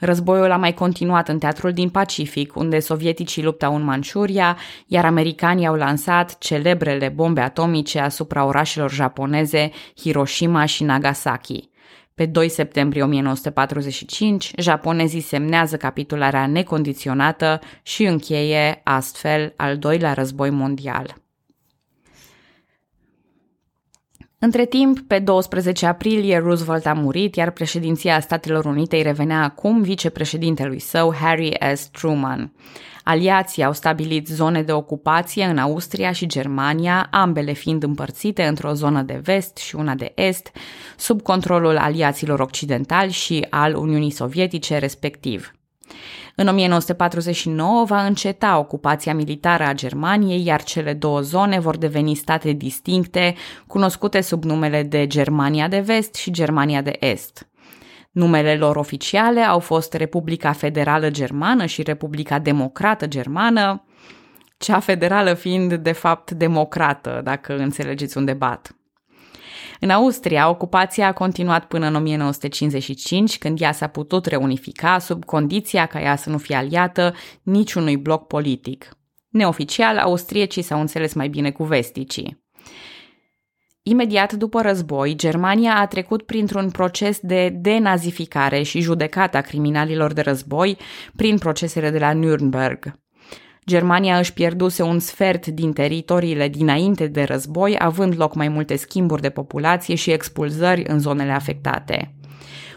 Războiul 0.00 0.50
a 0.50 0.56
mai 0.56 0.74
continuat 0.74 1.28
în 1.28 1.38
teatrul 1.38 1.72
din 1.72 1.88
Pacific, 1.88 2.56
unde 2.56 2.78
sovieticii 2.78 3.42
luptau 3.42 3.74
în 3.74 3.82
Manchuria, 3.82 4.56
iar 4.86 5.04
americanii 5.04 5.66
au 5.66 5.74
lansat 5.74 6.38
celebrele 6.38 7.08
bombe 7.08 7.40
atomice 7.40 7.98
asupra 7.98 8.44
orașelor 8.44 8.90
japoneze 8.90 9.70
Hiroshima 9.96 10.64
și 10.64 10.84
Nagasaki. 10.84 11.68
Pe 12.14 12.26
2 12.26 12.48
septembrie 12.48 13.02
1945, 13.02 14.52
japonezii 14.58 15.20
semnează 15.20 15.76
capitularea 15.76 16.46
necondiționată 16.46 17.60
și 17.82 18.04
încheie 18.04 18.80
astfel 18.84 19.52
al 19.56 19.78
doilea 19.78 20.12
război 20.12 20.50
mondial. 20.50 21.14
Între 24.42 24.64
timp, 24.64 25.00
pe 25.00 25.18
12 25.18 25.86
aprilie, 25.86 26.38
Roosevelt 26.38 26.86
a 26.86 26.92
murit, 26.92 27.36
iar 27.36 27.50
președinția 27.50 28.20
Statelor 28.20 28.64
Unite 28.64 28.96
îi 28.96 29.02
revenea 29.02 29.42
acum 29.42 29.82
vicepreședintelui 29.82 30.78
său, 30.78 31.14
Harry 31.14 31.56
S. 31.74 31.86
Truman. 31.86 32.52
Aliații 33.04 33.64
au 33.64 33.72
stabilit 33.72 34.26
zone 34.26 34.62
de 34.62 34.72
ocupație 34.72 35.44
în 35.44 35.58
Austria 35.58 36.12
și 36.12 36.26
Germania, 36.26 37.08
ambele 37.10 37.52
fiind 37.52 37.82
împărțite 37.82 38.42
într-o 38.42 38.72
zonă 38.72 39.02
de 39.02 39.20
vest 39.22 39.56
și 39.56 39.76
una 39.76 39.94
de 39.94 40.12
est, 40.14 40.50
sub 40.96 41.22
controlul 41.22 41.76
aliaților 41.76 42.40
occidentali 42.40 43.12
și 43.12 43.46
al 43.50 43.74
Uniunii 43.74 44.10
Sovietice 44.10 44.78
respectiv. 44.78 45.52
În 46.40 46.48
1949 46.48 47.84
va 47.84 48.04
înceta 48.04 48.58
ocupația 48.58 49.14
militară 49.14 49.64
a 49.64 49.72
Germaniei, 49.72 50.44
iar 50.44 50.62
cele 50.62 50.92
două 50.92 51.20
zone 51.20 51.58
vor 51.58 51.76
deveni 51.76 52.14
state 52.14 52.52
distincte, 52.52 53.34
cunoscute 53.66 54.20
sub 54.20 54.44
numele 54.44 54.82
de 54.82 55.06
Germania 55.06 55.68
de 55.68 55.78
Vest 55.80 56.14
și 56.14 56.30
Germania 56.30 56.82
de 56.82 56.96
Est. 57.00 57.48
Numele 58.10 58.56
lor 58.56 58.76
oficiale 58.76 59.40
au 59.40 59.58
fost 59.58 59.92
Republica 59.92 60.52
Federală 60.52 61.10
Germană 61.10 61.66
și 61.66 61.82
Republica 61.82 62.38
Democrată 62.38 63.06
Germană, 63.06 63.84
cea 64.58 64.78
federală 64.78 65.34
fiind 65.34 65.74
de 65.74 65.92
fapt 65.92 66.30
democrată, 66.30 67.20
dacă 67.24 67.56
înțelegeți 67.56 68.16
un 68.16 68.24
debat. 68.24 68.74
În 69.82 69.90
Austria, 69.90 70.48
ocupația 70.48 71.06
a 71.06 71.12
continuat 71.12 71.64
până 71.64 71.86
în 71.86 71.94
1955, 71.94 73.38
când 73.38 73.60
ea 73.60 73.72
s-a 73.72 73.86
putut 73.86 74.26
reunifica 74.26 74.98
sub 74.98 75.24
condiția 75.24 75.86
ca 75.86 76.00
ea 76.00 76.16
să 76.16 76.30
nu 76.30 76.38
fie 76.38 76.56
aliată 76.56 77.14
niciunui 77.42 77.96
bloc 77.96 78.26
politic. 78.26 78.88
Neoficial, 79.28 79.98
austriecii 79.98 80.62
s-au 80.62 80.80
înțeles 80.80 81.14
mai 81.14 81.28
bine 81.28 81.50
cu 81.50 81.64
vesticii. 81.64 82.44
Imediat 83.82 84.32
după 84.32 84.60
război, 84.60 85.14
Germania 85.14 85.74
a 85.74 85.86
trecut 85.86 86.22
printr-un 86.22 86.70
proces 86.70 87.18
de 87.22 87.48
denazificare 87.48 88.62
și 88.62 88.80
judecata 88.80 89.40
criminalilor 89.40 90.12
de 90.12 90.20
război 90.20 90.76
prin 91.16 91.38
procesele 91.38 91.90
de 91.90 91.98
la 91.98 92.12
Nürnberg. 92.14 92.99
Germania 93.70 94.18
își 94.18 94.32
pierduse 94.32 94.82
un 94.82 94.98
sfert 94.98 95.46
din 95.46 95.72
teritoriile 95.72 96.48
dinainte 96.48 97.06
de 97.06 97.22
război, 97.22 97.76
având 97.78 98.14
loc 98.16 98.34
mai 98.34 98.48
multe 98.48 98.76
schimburi 98.76 99.22
de 99.22 99.30
populație 99.30 99.94
și 99.94 100.10
expulzări 100.10 100.84
în 100.86 100.98
zonele 100.98 101.30
afectate. 101.30 102.14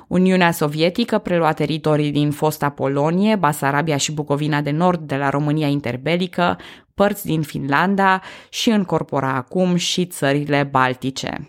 Uniunea 0.07 0.51
Sovietică 0.51 1.17
prelua 1.17 1.53
teritorii 1.53 2.11
din 2.11 2.31
fosta 2.31 2.69
Polonie, 2.69 3.35
Basarabia 3.35 3.97
și 3.97 4.11
Bucovina 4.11 4.61
de 4.61 4.71
Nord 4.71 4.99
de 4.99 5.15
la 5.15 5.29
România 5.29 5.67
interbelică, 5.67 6.57
părți 6.93 7.25
din 7.25 7.41
Finlanda 7.41 8.21
și 8.49 8.69
încorpora 8.69 9.33
acum 9.33 9.75
și 9.75 10.05
țările 10.05 10.67
baltice. 10.71 11.47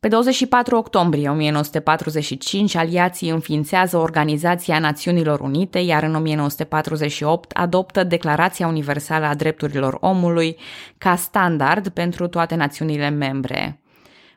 Pe 0.00 0.08
24 0.08 0.76
octombrie 0.76 1.28
1945, 1.28 2.74
aliații 2.74 3.30
înființează 3.30 3.96
Organizația 3.96 4.78
Națiunilor 4.78 5.40
Unite, 5.40 5.78
iar 5.78 6.02
în 6.02 6.14
1948 6.14 7.50
adoptă 7.50 8.04
Declarația 8.04 8.66
Universală 8.66 9.26
a 9.26 9.34
Drepturilor 9.34 9.96
Omului 10.00 10.56
ca 10.98 11.16
standard 11.16 11.88
pentru 11.88 12.28
toate 12.28 12.54
națiunile 12.54 13.08
membre. 13.08 13.80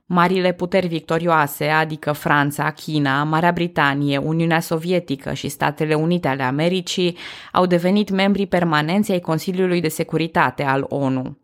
Marile 0.05 0.53
puteri 0.53 0.88
victorioase, 0.88 1.65
adică 1.65 2.12
Franța, 2.12 2.72
China, 2.72 3.24
Marea 3.24 3.51
Britanie, 3.51 4.17
Uniunea 4.17 4.60
Sovietică 4.60 5.34
și 5.34 5.48
Statele 5.48 5.93
Unite 5.93 6.27
ale 6.27 6.43
Americii, 6.43 7.17
au 7.51 7.65
devenit 7.65 8.10
membri 8.10 8.46
permanenți 8.46 9.12
ai 9.12 9.20
Consiliului 9.20 9.82
de 9.82 9.88
Securitate 9.88 10.63
al 10.63 10.86
ONU. 10.89 11.38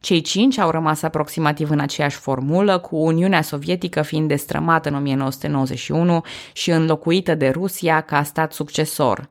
Cei 0.00 0.20
cinci 0.20 0.58
au 0.58 0.70
rămas 0.70 1.02
aproximativ 1.02 1.70
în 1.70 1.78
aceeași 1.78 2.16
formulă, 2.16 2.78
cu 2.78 2.96
Uniunea 2.96 3.42
Sovietică 3.42 4.02
fiind 4.02 4.28
destrămată 4.28 4.88
în 4.88 4.94
1991 4.94 6.24
și 6.52 6.70
înlocuită 6.70 7.34
de 7.34 7.48
Rusia 7.48 8.00
ca 8.00 8.22
stat 8.22 8.52
succesor. 8.52 9.30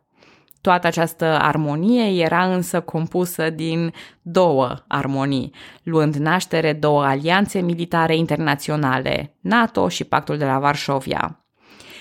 Toată 0.62 0.88
această 0.88 1.26
armonie 1.26 2.24
era 2.24 2.54
însă 2.54 2.82
compusă 2.82 3.50
din 3.50 3.94
două 4.22 4.84
armonii, 4.88 5.54
luând 5.84 6.16
naștere 6.16 6.74
două 6.74 7.04
alianțe 7.04 7.60
militare 7.60 8.16
internaționale, 8.16 9.36
NATO 9.40 9.90
și 9.90 10.04
Pactul 10.04 10.38
de 10.38 10.46
la 10.46 10.60
Varșovia. 10.60 11.44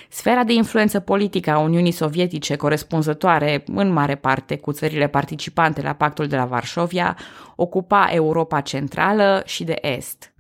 Sfera 0.09 0.45
de 0.45 0.53
influență 0.53 1.01
politică 1.01 1.51
a 1.51 1.59
Uniunii 1.59 1.93
Sovietice, 1.93 2.57
corespunzătoare 2.57 3.65
în 3.67 3.93
mare 3.93 4.15
parte 4.15 4.57
cu 4.57 4.73
țările 4.73 5.09
participante 5.09 5.83
la 5.83 5.93
Pactul 5.93 6.27
de 6.27 6.37
la 6.37 6.45
Varșovia, 6.45 7.17
ocupa 7.57 8.09
Europa 8.11 8.61
Centrală 8.61 9.43
și 9.47 9.65
de 9.65 9.79
Est. 9.81 10.33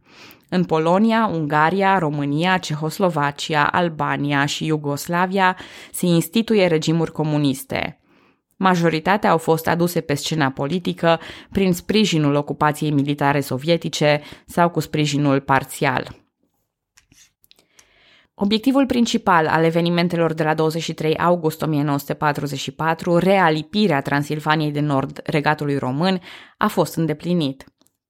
În 0.48 0.64
Polonia, 0.64 1.26
Ungaria, 1.32 1.98
România, 1.98 2.58
Cehoslovacia, 2.58 3.66
Albania 3.66 4.46
și 4.46 4.66
Iugoslavia 4.66 5.56
se 5.92 6.06
instituie 6.06 6.66
regimuri 6.66 7.12
comuniste. 7.12 8.00
Majoritatea 8.56 9.30
au 9.30 9.38
fost 9.38 9.66
aduse 9.66 10.00
pe 10.00 10.14
scena 10.14 10.50
politică 10.50 11.20
prin 11.52 11.72
sprijinul 11.72 12.34
ocupației 12.34 12.90
militare 12.90 13.40
sovietice 13.40 14.20
sau 14.46 14.68
cu 14.68 14.80
sprijinul 14.80 15.40
parțial. 15.40 16.27
Obiectivul 18.40 18.86
principal 18.86 19.46
al 19.46 19.64
evenimentelor 19.64 20.32
de 20.32 20.42
la 20.42 20.54
23 20.54 21.16
august 21.16 21.62
1944, 21.62 23.16
realipirea 23.16 24.00
Transilvaniei 24.00 24.70
de 24.70 24.80
Nord 24.80 25.20
regatului 25.24 25.76
român, 25.76 26.20
a 26.58 26.66
fost 26.66 26.96
îndeplinit. 26.96 27.64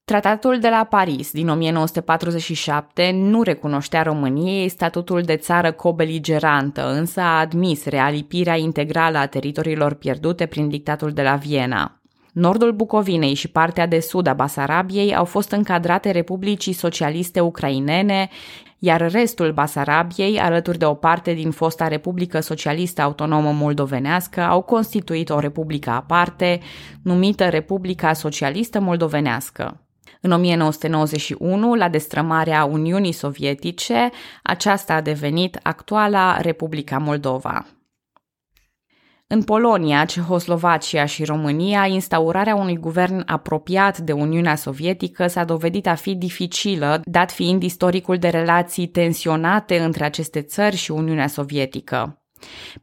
Tratatul 0.05 0.59
de 0.59 0.69
la 0.69 0.85
Paris 0.85 1.33
din 1.33 1.49
1947 1.49 3.11
nu 3.15 3.43
recunoștea 3.43 4.03
României 4.03 4.69
statutul 4.69 5.23
de 5.23 5.37
țară 5.37 5.73
cobeligerantă, 5.73 6.91
însă 6.91 7.21
a 7.21 7.39
admis 7.39 7.85
realipirea 7.85 8.57
integrală 8.57 9.19
a 9.19 9.27
teritoriilor 9.27 9.95
pierdute 9.95 10.47
prin 10.47 10.69
dictatul 10.69 11.11
de 11.11 11.23
la 11.23 11.35
Viena. 11.35 12.01
Nordul 12.33 12.73
Bucovinei 12.73 13.35
și 13.35 13.49
partea 13.49 13.87
de 13.87 14.01
sud 14.01 14.27
a 14.27 14.33
Basarabiei 14.33 15.15
au 15.15 15.25
fost 15.25 15.51
încadrate 15.51 16.11
Republicii 16.11 16.73
Socialiste 16.73 17.41
Ucrainene, 17.41 18.29
iar 18.79 19.11
restul 19.11 19.53
Basarabiei, 19.53 20.39
alături 20.39 20.79
de 20.79 20.85
o 20.85 20.95
parte 20.95 21.33
din 21.33 21.51
fosta 21.51 21.89
Republică 21.89 22.41
Socialistă 22.41 23.03
Autonomă 23.03 23.53
Moldovenească, 23.53 24.41
au 24.41 24.63
constituit 24.63 25.31
o 25.31 25.39
republică 25.39 25.91
aparte, 25.91 26.61
numită 27.03 27.49
Republica 27.49 28.13
Socialistă 28.13 28.81
Moldovenească. 28.81 29.81
În 30.21 30.33
1991, 30.33 31.75
la 31.75 31.89
destrămarea 31.89 32.65
Uniunii 32.65 33.13
Sovietice, 33.13 34.11
aceasta 34.43 34.95
a 34.95 35.01
devenit 35.01 35.59
actuala 35.63 36.41
Republica 36.41 36.99
Moldova. 36.99 37.67
În 39.31 39.43
Polonia, 39.43 40.05
Cehoslovacia 40.05 41.05
și 41.05 41.25
România, 41.25 41.87
instaurarea 41.87 42.55
unui 42.55 42.77
guvern 42.77 43.23
apropiat 43.27 43.99
de 43.99 44.13
Uniunea 44.13 44.55
Sovietică 44.55 45.27
s-a 45.27 45.45
dovedit 45.45 45.87
a 45.87 45.95
fi 45.95 46.15
dificilă, 46.15 47.01
dat 47.05 47.31
fiind 47.33 47.63
istoricul 47.63 48.19
de 48.19 48.29
relații 48.29 48.87
tensionate 48.87 49.79
între 49.79 50.05
aceste 50.05 50.43
țări 50.43 50.77
și 50.77 50.91
Uniunea 50.91 51.27
Sovietică. 51.27 52.23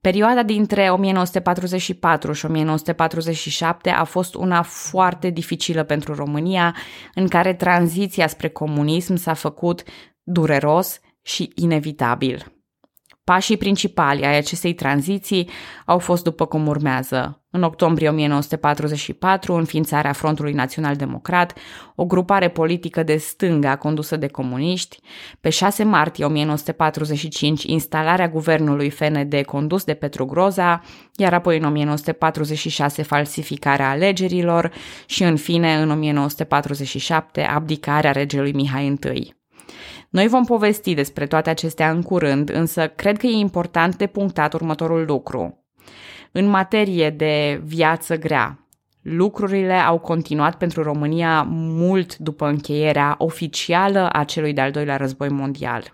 Perioada 0.02 0.44
dintre 0.44 0.90
1944 0.90 2.34
și 2.34 2.46
1947 2.46 3.90
a 3.90 4.04
fost 4.04 4.36
una 4.36 4.62
foarte 4.62 5.30
dificilă 5.30 5.84
pentru 5.84 6.14
România, 6.14 6.76
în 7.14 7.28
care 7.28 7.54
tranziția 7.54 8.28
spre 8.28 8.50
comunism 8.50 9.16
s-a 9.16 9.34
făcut 9.34 9.84
dureros 10.24 11.00
și 11.22 11.52
inevitabil. 11.56 12.55
Pașii 13.26 13.58
principali 13.58 14.26
ai 14.26 14.38
acestei 14.38 14.74
tranziții 14.74 15.50
au 15.86 16.00
fost 16.00 16.24
după 16.24 16.46
cum 16.46 16.68
urmează. 16.68 17.42
În 17.50 17.64
octombrie 17.64 18.10
1944, 18.10 19.54
înființarea 19.54 20.12
Frontului 20.12 20.54
Național 20.54 20.96
Democrat, 20.96 21.54
o 21.96 22.06
grupare 22.06 22.50
politică 22.50 23.04
de 23.04 23.18
stânga 23.18 23.76
condusă 23.76 24.16
de 24.18 24.28
comuniști. 24.28 25.00
Pe 25.42 25.50
6 25.50 25.84
martie 25.84 26.26
1945, 26.26 27.64
instalarea 27.64 28.30
guvernului 28.30 28.90
FND 28.90 29.42
condus 29.46 29.84
de 29.84 29.94
Petru 29.94 30.26
Groza, 30.26 30.82
iar 31.16 31.34
apoi 31.34 31.58
în 31.58 31.64
1946 31.64 33.02
falsificarea 33.04 33.90
alegerilor 33.90 34.72
și 35.06 35.24
în 35.24 35.36
fine 35.36 35.76
în 35.76 35.92
1947 35.92 37.42
abdicarea 37.42 38.12
regelui 38.12 38.52
Mihai 38.52 38.98
I. 39.14 39.44
Noi 40.16 40.28
vom 40.28 40.46
povesti 40.46 40.94
despre 40.94 41.26
toate 41.28 41.50
acestea 41.50 41.90
în 41.90 42.02
curând, 42.02 42.50
însă 42.50 42.88
cred 42.88 43.18
că 43.18 43.26
e 43.26 43.32
important 43.32 43.96
de 43.96 44.08
punctat 44.08 44.54
următorul 44.54 45.06
lucru. 45.08 45.66
În 46.32 46.46
materie 46.46 47.10
de 47.10 47.62
viață 47.64 48.18
grea, 48.18 48.68
lucrurile 49.02 49.74
au 49.74 50.00
continuat 50.00 50.58
pentru 50.58 50.84
România 50.84 51.42
mult 51.50 52.18
după 52.18 52.48
încheierea 52.48 53.16
oficială 53.18 54.10
a 54.12 54.24
celui 54.24 54.54
de-al 54.54 54.72
doilea 54.72 54.98
război 54.98 55.30
mondial. 55.30 55.92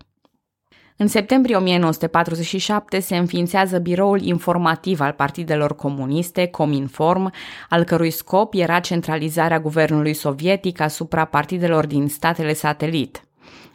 În 0.97 1.07
septembrie 1.07 1.55
1947 1.55 2.99
se 2.99 3.17
înființează 3.17 3.77
biroul 3.77 4.21
informativ 4.21 4.99
al 4.99 5.11
partidelor 5.11 5.75
comuniste, 5.75 6.45
Cominform, 6.45 7.33
al 7.69 7.83
cărui 7.83 8.11
scop 8.11 8.53
era 8.53 8.79
centralizarea 8.79 9.59
guvernului 9.59 10.13
sovietic 10.13 10.79
asupra 10.79 11.25
partidelor 11.25 11.85
din 11.85 12.07
statele 12.07 12.53
satelit. 12.53 13.25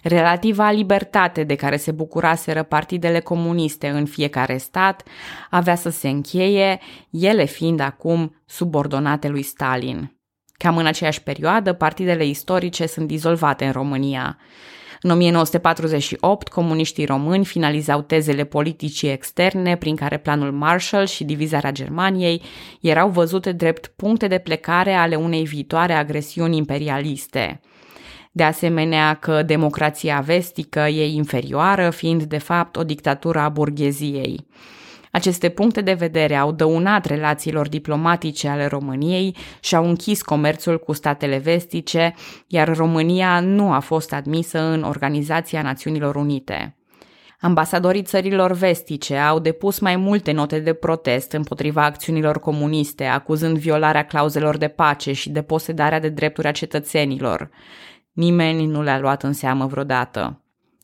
Relativa 0.09 0.71
libertate 0.71 1.45
de 1.45 1.55
care 1.55 1.77
se 1.77 1.91
bucuraseră 1.91 2.63
partidele 2.63 3.21
comuniste 3.21 3.89
în 3.89 4.05
fiecare 4.05 4.57
stat 4.57 5.03
avea 5.51 5.75
să 5.75 5.91
se 5.91 6.09
încheie, 6.09 6.81
ele 7.11 7.45
fiind 7.45 7.81
acum 7.81 8.43
subordonate 8.45 9.29
lui 9.29 9.43
Stalin. 9.43 10.17
Cam 10.53 10.77
în 10.77 10.87
aceeași 10.87 11.23
perioadă, 11.23 11.73
partidele 11.73 12.27
istorice 12.27 12.87
sunt 12.87 13.07
dizolvate 13.07 13.65
în 13.65 13.73
România. 13.73 14.39
În 15.01 15.11
1948, 15.11 16.49
comuniștii 16.49 17.05
români 17.05 17.45
finalizau 17.45 18.03
tezele 18.03 18.45
politicii 18.45 19.11
externe 19.11 19.77
prin 19.77 19.97
care 19.97 20.19
planul 20.19 20.53
Marshall 20.53 21.07
și 21.07 21.25
divizarea 21.25 21.73
Germaniei 21.73 22.43
erau 22.81 23.09
văzute 23.09 23.53
drept 23.53 23.87
puncte 23.87 24.27
de 24.27 24.39
plecare 24.39 24.93
ale 24.93 25.17
unei 25.17 25.45
viitoare 25.45 25.93
agresiuni 25.93 26.57
imperialiste– 26.57 27.61
de 28.37 28.43
asemenea 28.43 29.15
că 29.15 29.43
democrația 29.43 30.21
vestică 30.21 30.81
e 30.81 31.07
inferioară, 31.07 31.91
fiind 31.91 32.23
de 32.23 32.39
fapt 32.39 32.77
o 32.77 32.85
dictatură 32.85 33.39
a 33.39 33.49
burgheziei. 33.49 34.47
Aceste 35.13 35.49
puncte 35.49 35.81
de 35.81 35.93
vedere 35.93 36.35
au 36.35 36.53
dăunat 36.53 37.05
relațiilor 37.05 37.69
diplomatice 37.69 38.49
ale 38.49 38.67
României 38.67 39.37
și 39.61 39.75
au 39.75 39.89
închis 39.89 40.23
comerțul 40.23 40.79
cu 40.79 40.93
statele 40.93 41.39
vestice, 41.39 42.15
iar 42.47 42.77
România 42.77 43.41
nu 43.41 43.73
a 43.73 43.79
fost 43.79 44.13
admisă 44.13 44.61
în 44.61 44.83
Organizația 44.83 45.63
Națiunilor 45.63 46.17
Unite. 46.17 46.77
Ambasadorii 47.41 48.03
țărilor 48.03 48.53
vestice 48.53 49.17
au 49.17 49.39
depus 49.39 49.79
mai 49.79 49.97
multe 49.97 50.33
note 50.33 50.59
de 50.59 50.73
protest 50.73 51.33
împotriva 51.33 51.85
acțiunilor 51.85 52.39
comuniste, 52.39 53.05
acuzând 53.05 53.59
violarea 53.59 54.05
clauzelor 54.05 54.57
de 54.57 54.69
pace 54.69 55.13
și 55.13 55.31
deposedarea 55.31 56.01
de 56.01 56.09
drepturi 56.09 56.47
a 56.47 56.53
cetățenilor. 56.53 57.51
Nimeni 58.17 58.67
nu 58.67 58.83
le-a 58.83 58.99
luat 58.99 59.23
în 59.23 59.33
seamă 59.33 59.67
vreodată. 59.67 60.41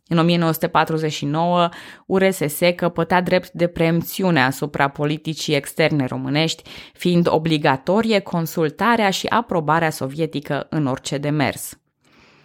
În 0.09 0.19
1949, 0.19 1.69
URSS 2.07 2.59
căpătea 2.77 3.21
drept 3.21 3.51
de 3.51 3.67
preemțiune 3.67 4.43
asupra 4.43 4.89
politicii 4.89 5.55
externe 5.55 6.07
românești, 6.07 6.63
fiind 6.93 7.27
obligatorie 7.31 8.19
consultarea 8.19 9.11
și 9.11 9.27
aprobarea 9.27 9.91
sovietică 9.91 10.67
în 10.71 10.87
orice 10.87 11.19
demers. 11.19 11.79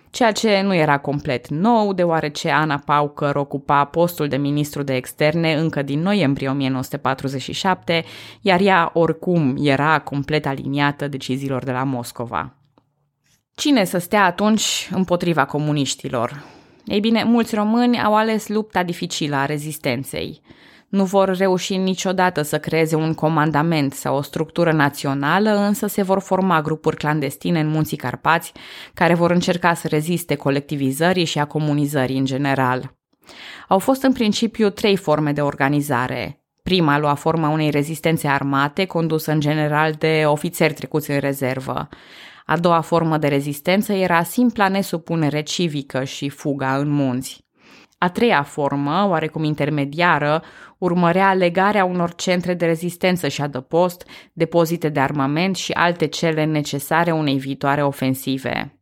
Ceea 0.09 0.31
ce 0.31 0.61
nu 0.61 0.75
era 0.75 0.97
complet 0.97 1.47
nou, 1.47 1.93
deoarece 1.93 2.49
Ana 2.49 2.81
Paucăr 2.85 3.35
ocupa 3.35 3.85
postul 3.85 4.27
de 4.27 4.37
ministru 4.37 4.83
de 4.83 4.95
externe 4.95 5.53
încă 5.53 5.81
din 5.81 6.01
noiembrie 6.01 6.49
1947, 6.49 8.03
iar 8.41 8.59
ea 8.59 8.89
oricum 8.93 9.55
era 9.59 9.99
complet 9.99 10.45
aliniată 10.45 11.07
deciziilor 11.07 11.63
de 11.63 11.71
la 11.71 11.83
Moscova. 11.83 12.57
Cine 13.59 13.83
să 13.83 13.97
stea 13.97 14.23
atunci 14.23 14.89
împotriva 14.91 15.45
comuniștilor? 15.45 16.43
Ei 16.85 16.99
bine, 16.99 17.23
mulți 17.23 17.55
români 17.55 18.01
au 18.01 18.15
ales 18.15 18.47
lupta 18.47 18.83
dificilă 18.83 19.35
a 19.35 19.45
rezistenței. 19.45 20.41
Nu 20.87 21.03
vor 21.03 21.37
reuși 21.37 21.77
niciodată 21.77 22.41
să 22.41 22.59
creeze 22.59 22.95
un 22.95 23.13
comandament 23.13 23.93
sau 23.93 24.17
o 24.17 24.21
structură 24.21 24.71
națională, 24.71 25.49
însă 25.49 25.87
se 25.87 26.01
vor 26.01 26.19
forma 26.19 26.61
grupuri 26.61 26.97
clandestine 26.97 27.59
în 27.59 27.67
munții 27.67 27.97
Carpați, 27.97 28.51
care 28.93 29.13
vor 29.13 29.31
încerca 29.31 29.73
să 29.73 29.87
reziste 29.87 30.35
colectivizării 30.35 31.25
și 31.25 31.39
a 31.39 31.45
comunizării 31.45 32.17
în 32.17 32.25
general. 32.25 32.95
Au 33.67 33.79
fost 33.79 34.03
în 34.03 34.13
principiu 34.13 34.69
trei 34.69 34.95
forme 34.95 35.31
de 35.31 35.41
organizare. 35.41 36.41
Prima 36.63 36.99
lua 36.99 37.13
forma 37.13 37.49
unei 37.49 37.69
rezistențe 37.69 38.27
armate, 38.27 38.85
condusă 38.85 39.31
în 39.31 39.39
general 39.39 39.91
de 39.91 40.23
ofițeri 40.25 40.73
trecuți 40.73 41.11
în 41.11 41.19
rezervă. 41.19 41.89
A 42.49 42.57
doua 42.57 42.81
formă 42.81 43.17
de 43.17 43.27
rezistență 43.27 43.93
era 43.93 44.23
simpla 44.23 44.67
nesupunere 44.67 45.41
civică 45.41 46.03
și 46.03 46.29
fuga 46.29 46.77
în 46.77 46.89
munți. 46.89 47.45
A 47.97 48.09
treia 48.09 48.43
formă, 48.43 49.05
oarecum 49.09 49.43
intermediară, 49.43 50.43
urmărea 50.77 51.33
legarea 51.33 51.85
unor 51.85 52.15
centre 52.15 52.53
de 52.53 52.65
rezistență 52.65 53.27
și 53.27 53.41
adăpost, 53.41 54.07
depozite 54.33 54.89
de 54.89 54.99
armament 54.99 55.55
și 55.55 55.71
alte 55.71 56.05
cele 56.05 56.43
necesare 56.43 57.11
unei 57.11 57.37
viitoare 57.37 57.83
ofensive. 57.83 58.79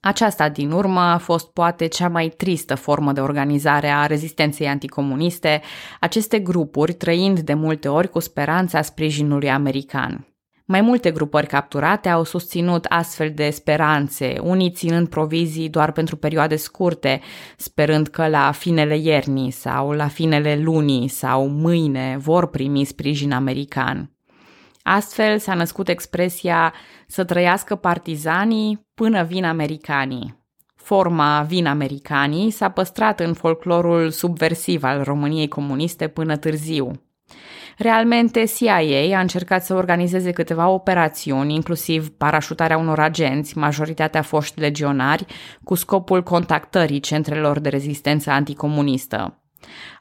Aceasta, 0.00 0.48
din 0.48 0.70
urmă, 0.70 1.00
a 1.00 1.18
fost 1.18 1.52
poate 1.52 1.86
cea 1.86 2.08
mai 2.08 2.28
tristă 2.28 2.74
formă 2.74 3.12
de 3.12 3.20
organizare 3.20 3.88
a 3.88 4.06
rezistenței 4.06 4.68
anticomuniste, 4.68 5.60
aceste 6.00 6.38
grupuri 6.38 6.92
trăind 6.92 7.40
de 7.40 7.54
multe 7.54 7.88
ori 7.88 8.08
cu 8.08 8.18
speranța 8.18 8.82
sprijinului 8.82 9.50
american. 9.50 10.31
Mai 10.72 10.80
multe 10.80 11.10
grupări 11.10 11.46
capturate 11.46 12.08
au 12.08 12.24
susținut 12.24 12.84
astfel 12.84 13.32
de 13.34 13.50
speranțe, 13.50 14.38
unii 14.42 14.70
ținând 14.70 15.08
provizii 15.08 15.68
doar 15.68 15.92
pentru 15.92 16.16
perioade 16.16 16.56
scurte, 16.56 17.20
sperând 17.56 18.06
că 18.08 18.28
la 18.28 18.50
finele 18.52 18.96
iernii 18.96 19.50
sau 19.50 19.90
la 19.90 20.08
finele 20.08 20.60
lunii 20.62 21.08
sau 21.08 21.48
mâine 21.48 22.16
vor 22.18 22.46
primi 22.46 22.84
sprijin 22.84 23.32
american. 23.32 24.10
Astfel 24.82 25.38
s-a 25.38 25.54
născut 25.54 25.88
expresia 25.88 26.74
să 27.06 27.24
trăiască 27.24 27.74
partizanii 27.74 28.86
până 28.94 29.22
vin 29.22 29.44
americanii. 29.44 30.44
Forma 30.74 31.42
vin 31.48 31.66
americanii 31.66 32.50
s-a 32.50 32.68
păstrat 32.68 33.20
în 33.20 33.32
folclorul 33.34 34.10
subversiv 34.10 34.84
al 34.84 35.02
României 35.02 35.48
comuniste 35.48 36.08
până 36.08 36.36
târziu. 36.36 37.11
Realmente, 37.76 38.44
CIA 38.44 39.16
a 39.16 39.20
încercat 39.20 39.64
să 39.64 39.74
organizeze 39.74 40.30
câteva 40.30 40.68
operațiuni, 40.68 41.54
inclusiv 41.54 42.08
parașutarea 42.08 42.78
unor 42.78 42.98
agenți, 43.00 43.58
majoritatea 43.58 44.22
foști 44.22 44.60
legionari, 44.60 45.26
cu 45.64 45.74
scopul 45.74 46.22
contactării 46.22 47.00
centrelor 47.00 47.58
de 47.58 47.68
rezistență 47.68 48.30
anticomunistă. 48.30 49.36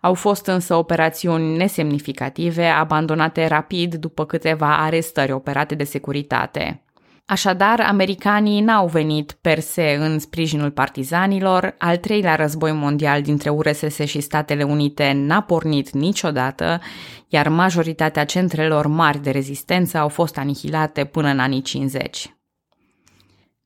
Au 0.02 0.14
fost 0.14 0.46
însă 0.46 0.76
operațiuni 0.76 1.58
nesemnificative, 1.58 2.66
abandonate 2.66 3.48
rapid 3.48 3.96
după 3.96 4.26
câteva 4.26 4.78
arestări 4.78 5.32
operate 5.32 5.76
de 5.76 5.84
securitate. 5.84 6.84
Așadar, 7.26 7.80
americanii 7.80 8.62
n-au 8.62 8.88
venit 8.88 9.32
per 9.42 9.60
se 9.60 9.98
în 10.00 10.20
sprijinul 10.20 10.72
partizanilor, 10.72 11.76
al 11.78 11.98
treilea 11.98 12.36
război 12.36 12.72
mondial 12.72 13.22
dintre 13.22 13.50
URSS 13.50 14.00
și 14.00 14.20
Statele 14.20 14.64
Unite 14.64 15.12
n-a 15.16 15.42
pornit 15.42 15.90
niciodată, 15.90 16.82
iar 17.28 17.48
majoritatea 17.48 18.26
centrelor 18.26 18.88
mari 18.88 19.22
de 19.22 19.32
rezistență 19.32 19.98
au 19.98 20.08
fost 20.08 20.38
anihilate 20.38 21.06
până 21.06 21.28
în 21.28 21.40
anii 21.40 21.62
50. 21.62 22.36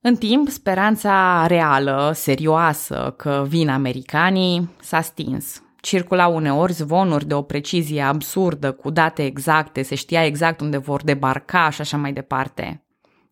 În 0.00 0.16
timp, 0.16 0.48
speranța 0.48 1.46
reală, 1.46 2.12
serioasă, 2.14 3.14
că 3.16 3.44
vin 3.48 3.68
americanii, 3.68 4.70
s-a 4.80 5.00
stins. 5.00 5.62
Circula 5.80 6.26
uneori 6.26 6.72
zvonuri 6.72 7.26
de 7.26 7.34
o 7.34 7.42
precizie 7.42 8.02
absurdă, 8.02 8.72
cu 8.72 8.90
date 8.90 9.24
exacte, 9.24 9.82
se 9.82 9.94
știa 9.94 10.24
exact 10.24 10.60
unde 10.60 10.76
vor 10.76 11.02
debarca 11.02 11.70
și 11.70 11.80
așa 11.80 11.96
mai 11.96 12.12
departe. 12.12 12.85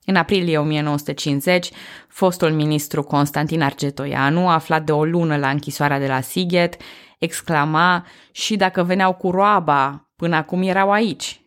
În 0.05 0.17
aprilie 0.17 0.59
1950, 0.59 1.71
fostul 2.09 2.51
ministru 2.51 3.03
Constantin 3.03 3.63
Argetoianu, 3.63 4.49
aflat 4.49 4.85
de 4.85 4.93
o 4.93 5.05
lună 5.05 5.37
la 5.37 5.51
închisoarea 5.51 5.99
de 5.99 6.07
la 6.07 6.21
Sighet, 6.21 6.77
exclama 7.19 8.07
și 8.33 8.57
dacă 8.57 8.83
veneau 8.83 9.13
cu 9.13 9.31
roaba, 9.31 10.11
până 10.17 10.37
acum 10.37 10.63
erau 10.63 10.91
aici. 10.91 11.41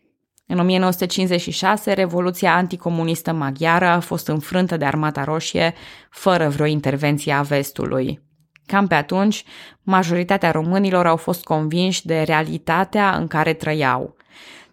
În 0.50 0.60
1956, 0.60 1.94
Revoluția 1.94 2.56
anticomunistă 2.56 3.32
maghiară 3.32 3.86
a 3.86 4.00
fost 4.00 4.28
înfrântă 4.28 4.78
de 4.78 4.86
Armata 4.86 5.24
Roșie, 5.24 5.74
fără 6.10 6.50
vreo 6.50 6.66
intervenție 6.66 7.34
a 7.34 7.42
vestului. 7.42 8.22
Cam 8.66 8.88
pe 8.88 8.96
atunci, 8.96 9.44
majoritatea 9.84 10.52
românilor 10.52 11.06
au 11.08 11.18
fost 11.18 11.44
convinși 11.44 12.06
de 12.06 12.22
realitatea 12.22 13.16
în 13.16 13.28
care 13.28 13.54
trăiau. 13.54 14.16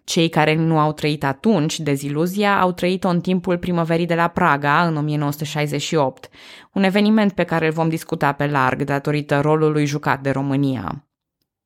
Cei 0.05 0.29
care 0.29 0.55
nu 0.55 0.79
au 0.79 0.93
trăit 0.93 1.23
atunci 1.23 1.79
deziluzia 1.79 2.59
au 2.59 2.71
trăit-o 2.71 3.07
în 3.07 3.21
timpul 3.21 3.57
primăverii 3.57 4.05
de 4.05 4.15
la 4.15 4.27
Praga, 4.27 4.87
în 4.87 4.97
1968, 4.97 6.29
un 6.73 6.83
eveniment 6.83 7.31
pe 7.31 7.43
care 7.43 7.65
îl 7.65 7.71
vom 7.71 7.89
discuta 7.89 8.31
pe 8.31 8.47
larg 8.47 8.83
datorită 8.83 9.39
rolului 9.39 9.85
jucat 9.85 10.21
de 10.21 10.29
România. 10.29 11.05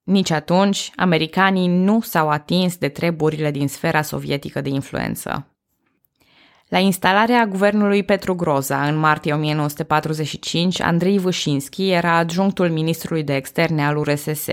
Nici 0.03 0.31
atunci, 0.31 0.91
americanii 0.95 1.67
nu 1.67 2.01
s-au 2.01 2.29
atins 2.29 2.77
de 2.77 2.87
treburile 2.87 3.51
din 3.51 3.67
sfera 3.67 4.01
sovietică 4.01 4.61
de 4.61 4.69
influență. 4.69 5.47
La 6.67 6.77
instalarea 6.77 7.45
guvernului 7.45 8.03
Petru 8.03 8.35
Groza 8.35 8.87
în 8.87 8.95
martie 8.95 9.33
1945, 9.33 10.81
Andrei 10.81 11.17
Vâșinski 11.17 11.89
era 11.89 12.15
adjunctul 12.15 12.69
ministrului 12.69 13.23
de 13.23 13.35
externe 13.35 13.85
al 13.85 13.97
URSS. 13.97 14.47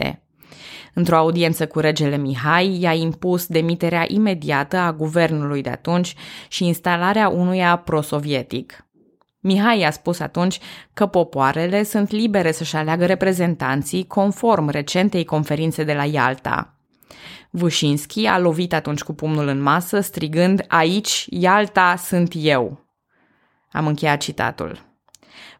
Într-o 0.99 1.17
audiență 1.17 1.67
cu 1.67 1.79
regele 1.79 2.17
Mihai, 2.17 2.79
i-a 2.81 2.93
impus 2.93 3.47
demiterea 3.47 4.05
imediată 4.09 4.77
a 4.77 4.93
guvernului 4.93 5.63
de 5.63 5.69
atunci 5.71 6.15
și 6.49 6.67
instalarea 6.67 7.29
unuia 7.29 7.77
prosovietic. 7.77 8.87
Mihai 9.41 9.83
a 9.83 9.91
spus 9.91 10.21
atunci 10.21 10.59
că 10.93 11.07
popoarele 11.07 11.83
sunt 11.83 12.11
libere 12.11 12.53
să-și 12.53 12.77
aleagă 12.77 13.07
reprezentanții 13.07 14.07
conform 14.07 14.69
recentei 14.69 15.25
conferințe 15.25 15.85
de 15.85 15.95
la 15.95 16.05
Ialta. 16.05 16.75
Vușinski 17.51 18.27
a 18.27 18.39
lovit 18.39 18.73
atunci 18.73 19.03
cu 19.03 19.13
pumnul 19.13 19.47
în 19.47 19.61
masă, 19.61 20.01
strigând, 20.01 20.65
aici, 20.69 21.27
Ialta, 21.31 21.97
sunt 21.97 22.33
eu. 22.37 22.87
Am 23.73 23.87
încheiat 23.87 24.21
citatul. 24.21 24.96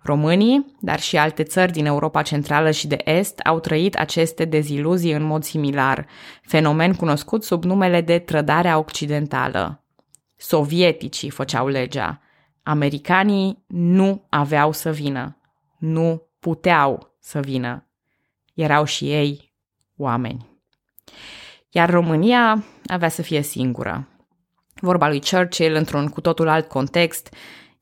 Românii, 0.07 0.77
dar 0.81 1.01
și 1.01 1.17
alte 1.17 1.43
țări 1.43 1.73
din 1.73 1.87
Europa 1.87 2.23
Centrală 2.23 2.71
și 2.71 2.87
de 2.87 2.97
Est 3.05 3.39
au 3.39 3.61
trăit 3.61 3.97
aceste 3.97 4.45
deziluzii 4.45 5.13
în 5.13 5.23
mod 5.23 5.45
similar, 5.45 6.07
fenomen 6.43 6.95
cunoscut 6.95 7.45
sub 7.45 7.65
numele 7.65 8.01
de 8.01 8.19
trădarea 8.19 8.79
occidentală. 8.79 9.85
Sovieticii 10.37 11.31
făceau 11.31 11.69
legea. 11.69 12.21
Americanii 12.63 13.65
nu 13.67 14.27
aveau 14.29 14.73
să 14.73 14.91
vină. 14.91 15.37
Nu 15.79 16.23
puteau 16.41 17.17
să 17.21 17.41
vină. 17.41 17.87
Erau 18.55 18.85
și 18.85 19.11
ei 19.11 19.55
oameni. 19.97 20.47
Iar 21.71 21.91
România 21.91 22.65
avea 22.87 23.09
să 23.09 23.23
fie 23.23 23.43
singură. 23.43 24.09
Vorba 24.75 25.09
lui 25.09 25.21
Churchill 25.31 25.75
într-un 25.75 26.09
cu 26.09 26.21
totul 26.21 26.49
alt 26.49 26.69
context, 26.69 27.35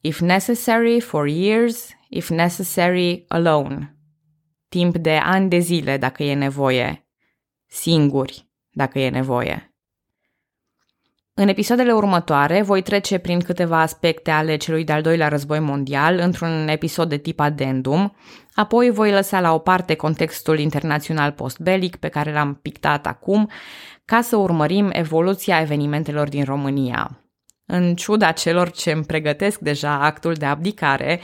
if 0.05 0.21
necessary 0.21 1.01
for 1.01 1.27
years, 1.27 1.97
if 2.09 2.29
necessary 2.29 3.25
alone. 3.29 3.97
Timp 4.69 4.97
de 4.97 5.17
ani 5.17 5.49
de 5.49 5.59
zile 5.59 5.97
dacă 5.97 6.23
e 6.23 6.35
nevoie. 6.35 7.07
Singuri 7.67 8.49
dacă 8.71 8.99
e 8.99 9.11
nevoie. 9.11 9.75
În 11.35 11.49
episoadele 11.49 11.93
următoare 11.93 12.63
voi 12.63 12.83
trece 12.83 13.19
prin 13.19 13.41
câteva 13.41 13.81
aspecte 13.81 14.31
ale 14.31 14.57
celui 14.57 14.85
de-al 14.85 15.03
doilea 15.03 15.29
război 15.29 15.59
mondial 15.59 16.19
într-un 16.19 16.69
episod 16.69 17.09
de 17.09 17.17
tip 17.17 17.41
addendum, 17.41 18.17
apoi 18.55 18.91
voi 18.91 19.11
lăsa 19.11 19.41
la 19.41 19.55
o 19.55 19.59
parte 19.59 19.95
contextul 19.95 20.59
internațional 20.59 21.33
postbelic 21.33 21.97
pe 21.97 22.09
care 22.09 22.33
l-am 22.33 22.55
pictat 22.55 23.07
acum, 23.07 23.51
ca 24.05 24.21
să 24.21 24.37
urmărim 24.37 24.91
evoluția 24.93 25.61
evenimentelor 25.61 26.29
din 26.29 26.45
România. 26.45 27.24
În 27.67 27.95
ciuda 27.95 28.33
celor 28.33 28.71
ce 28.71 28.91
îmi 28.91 29.05
pregătesc 29.05 29.59
deja 29.59 30.05
actul 30.05 30.33
de 30.33 30.45
abdicare, 30.45 31.21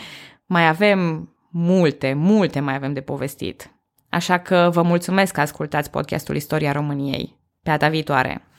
mai 0.47 0.69
avem 0.69 1.31
multe, 1.51 2.13
multe 2.13 2.61
mai 2.61 2.75
avem 2.75 2.93
de 2.93 3.01
povestit. 3.01 3.75
Așa 4.09 4.39
că 4.39 4.71
vă 4.73 4.83
mulțumesc 4.83 5.33
că 5.33 5.41
ascultați 5.41 5.91
podcastul 5.91 6.37
Istoria 6.37 6.73
României. 6.73 7.39
Pe 7.63 7.71
data 7.71 7.89
viitoare! 7.89 8.50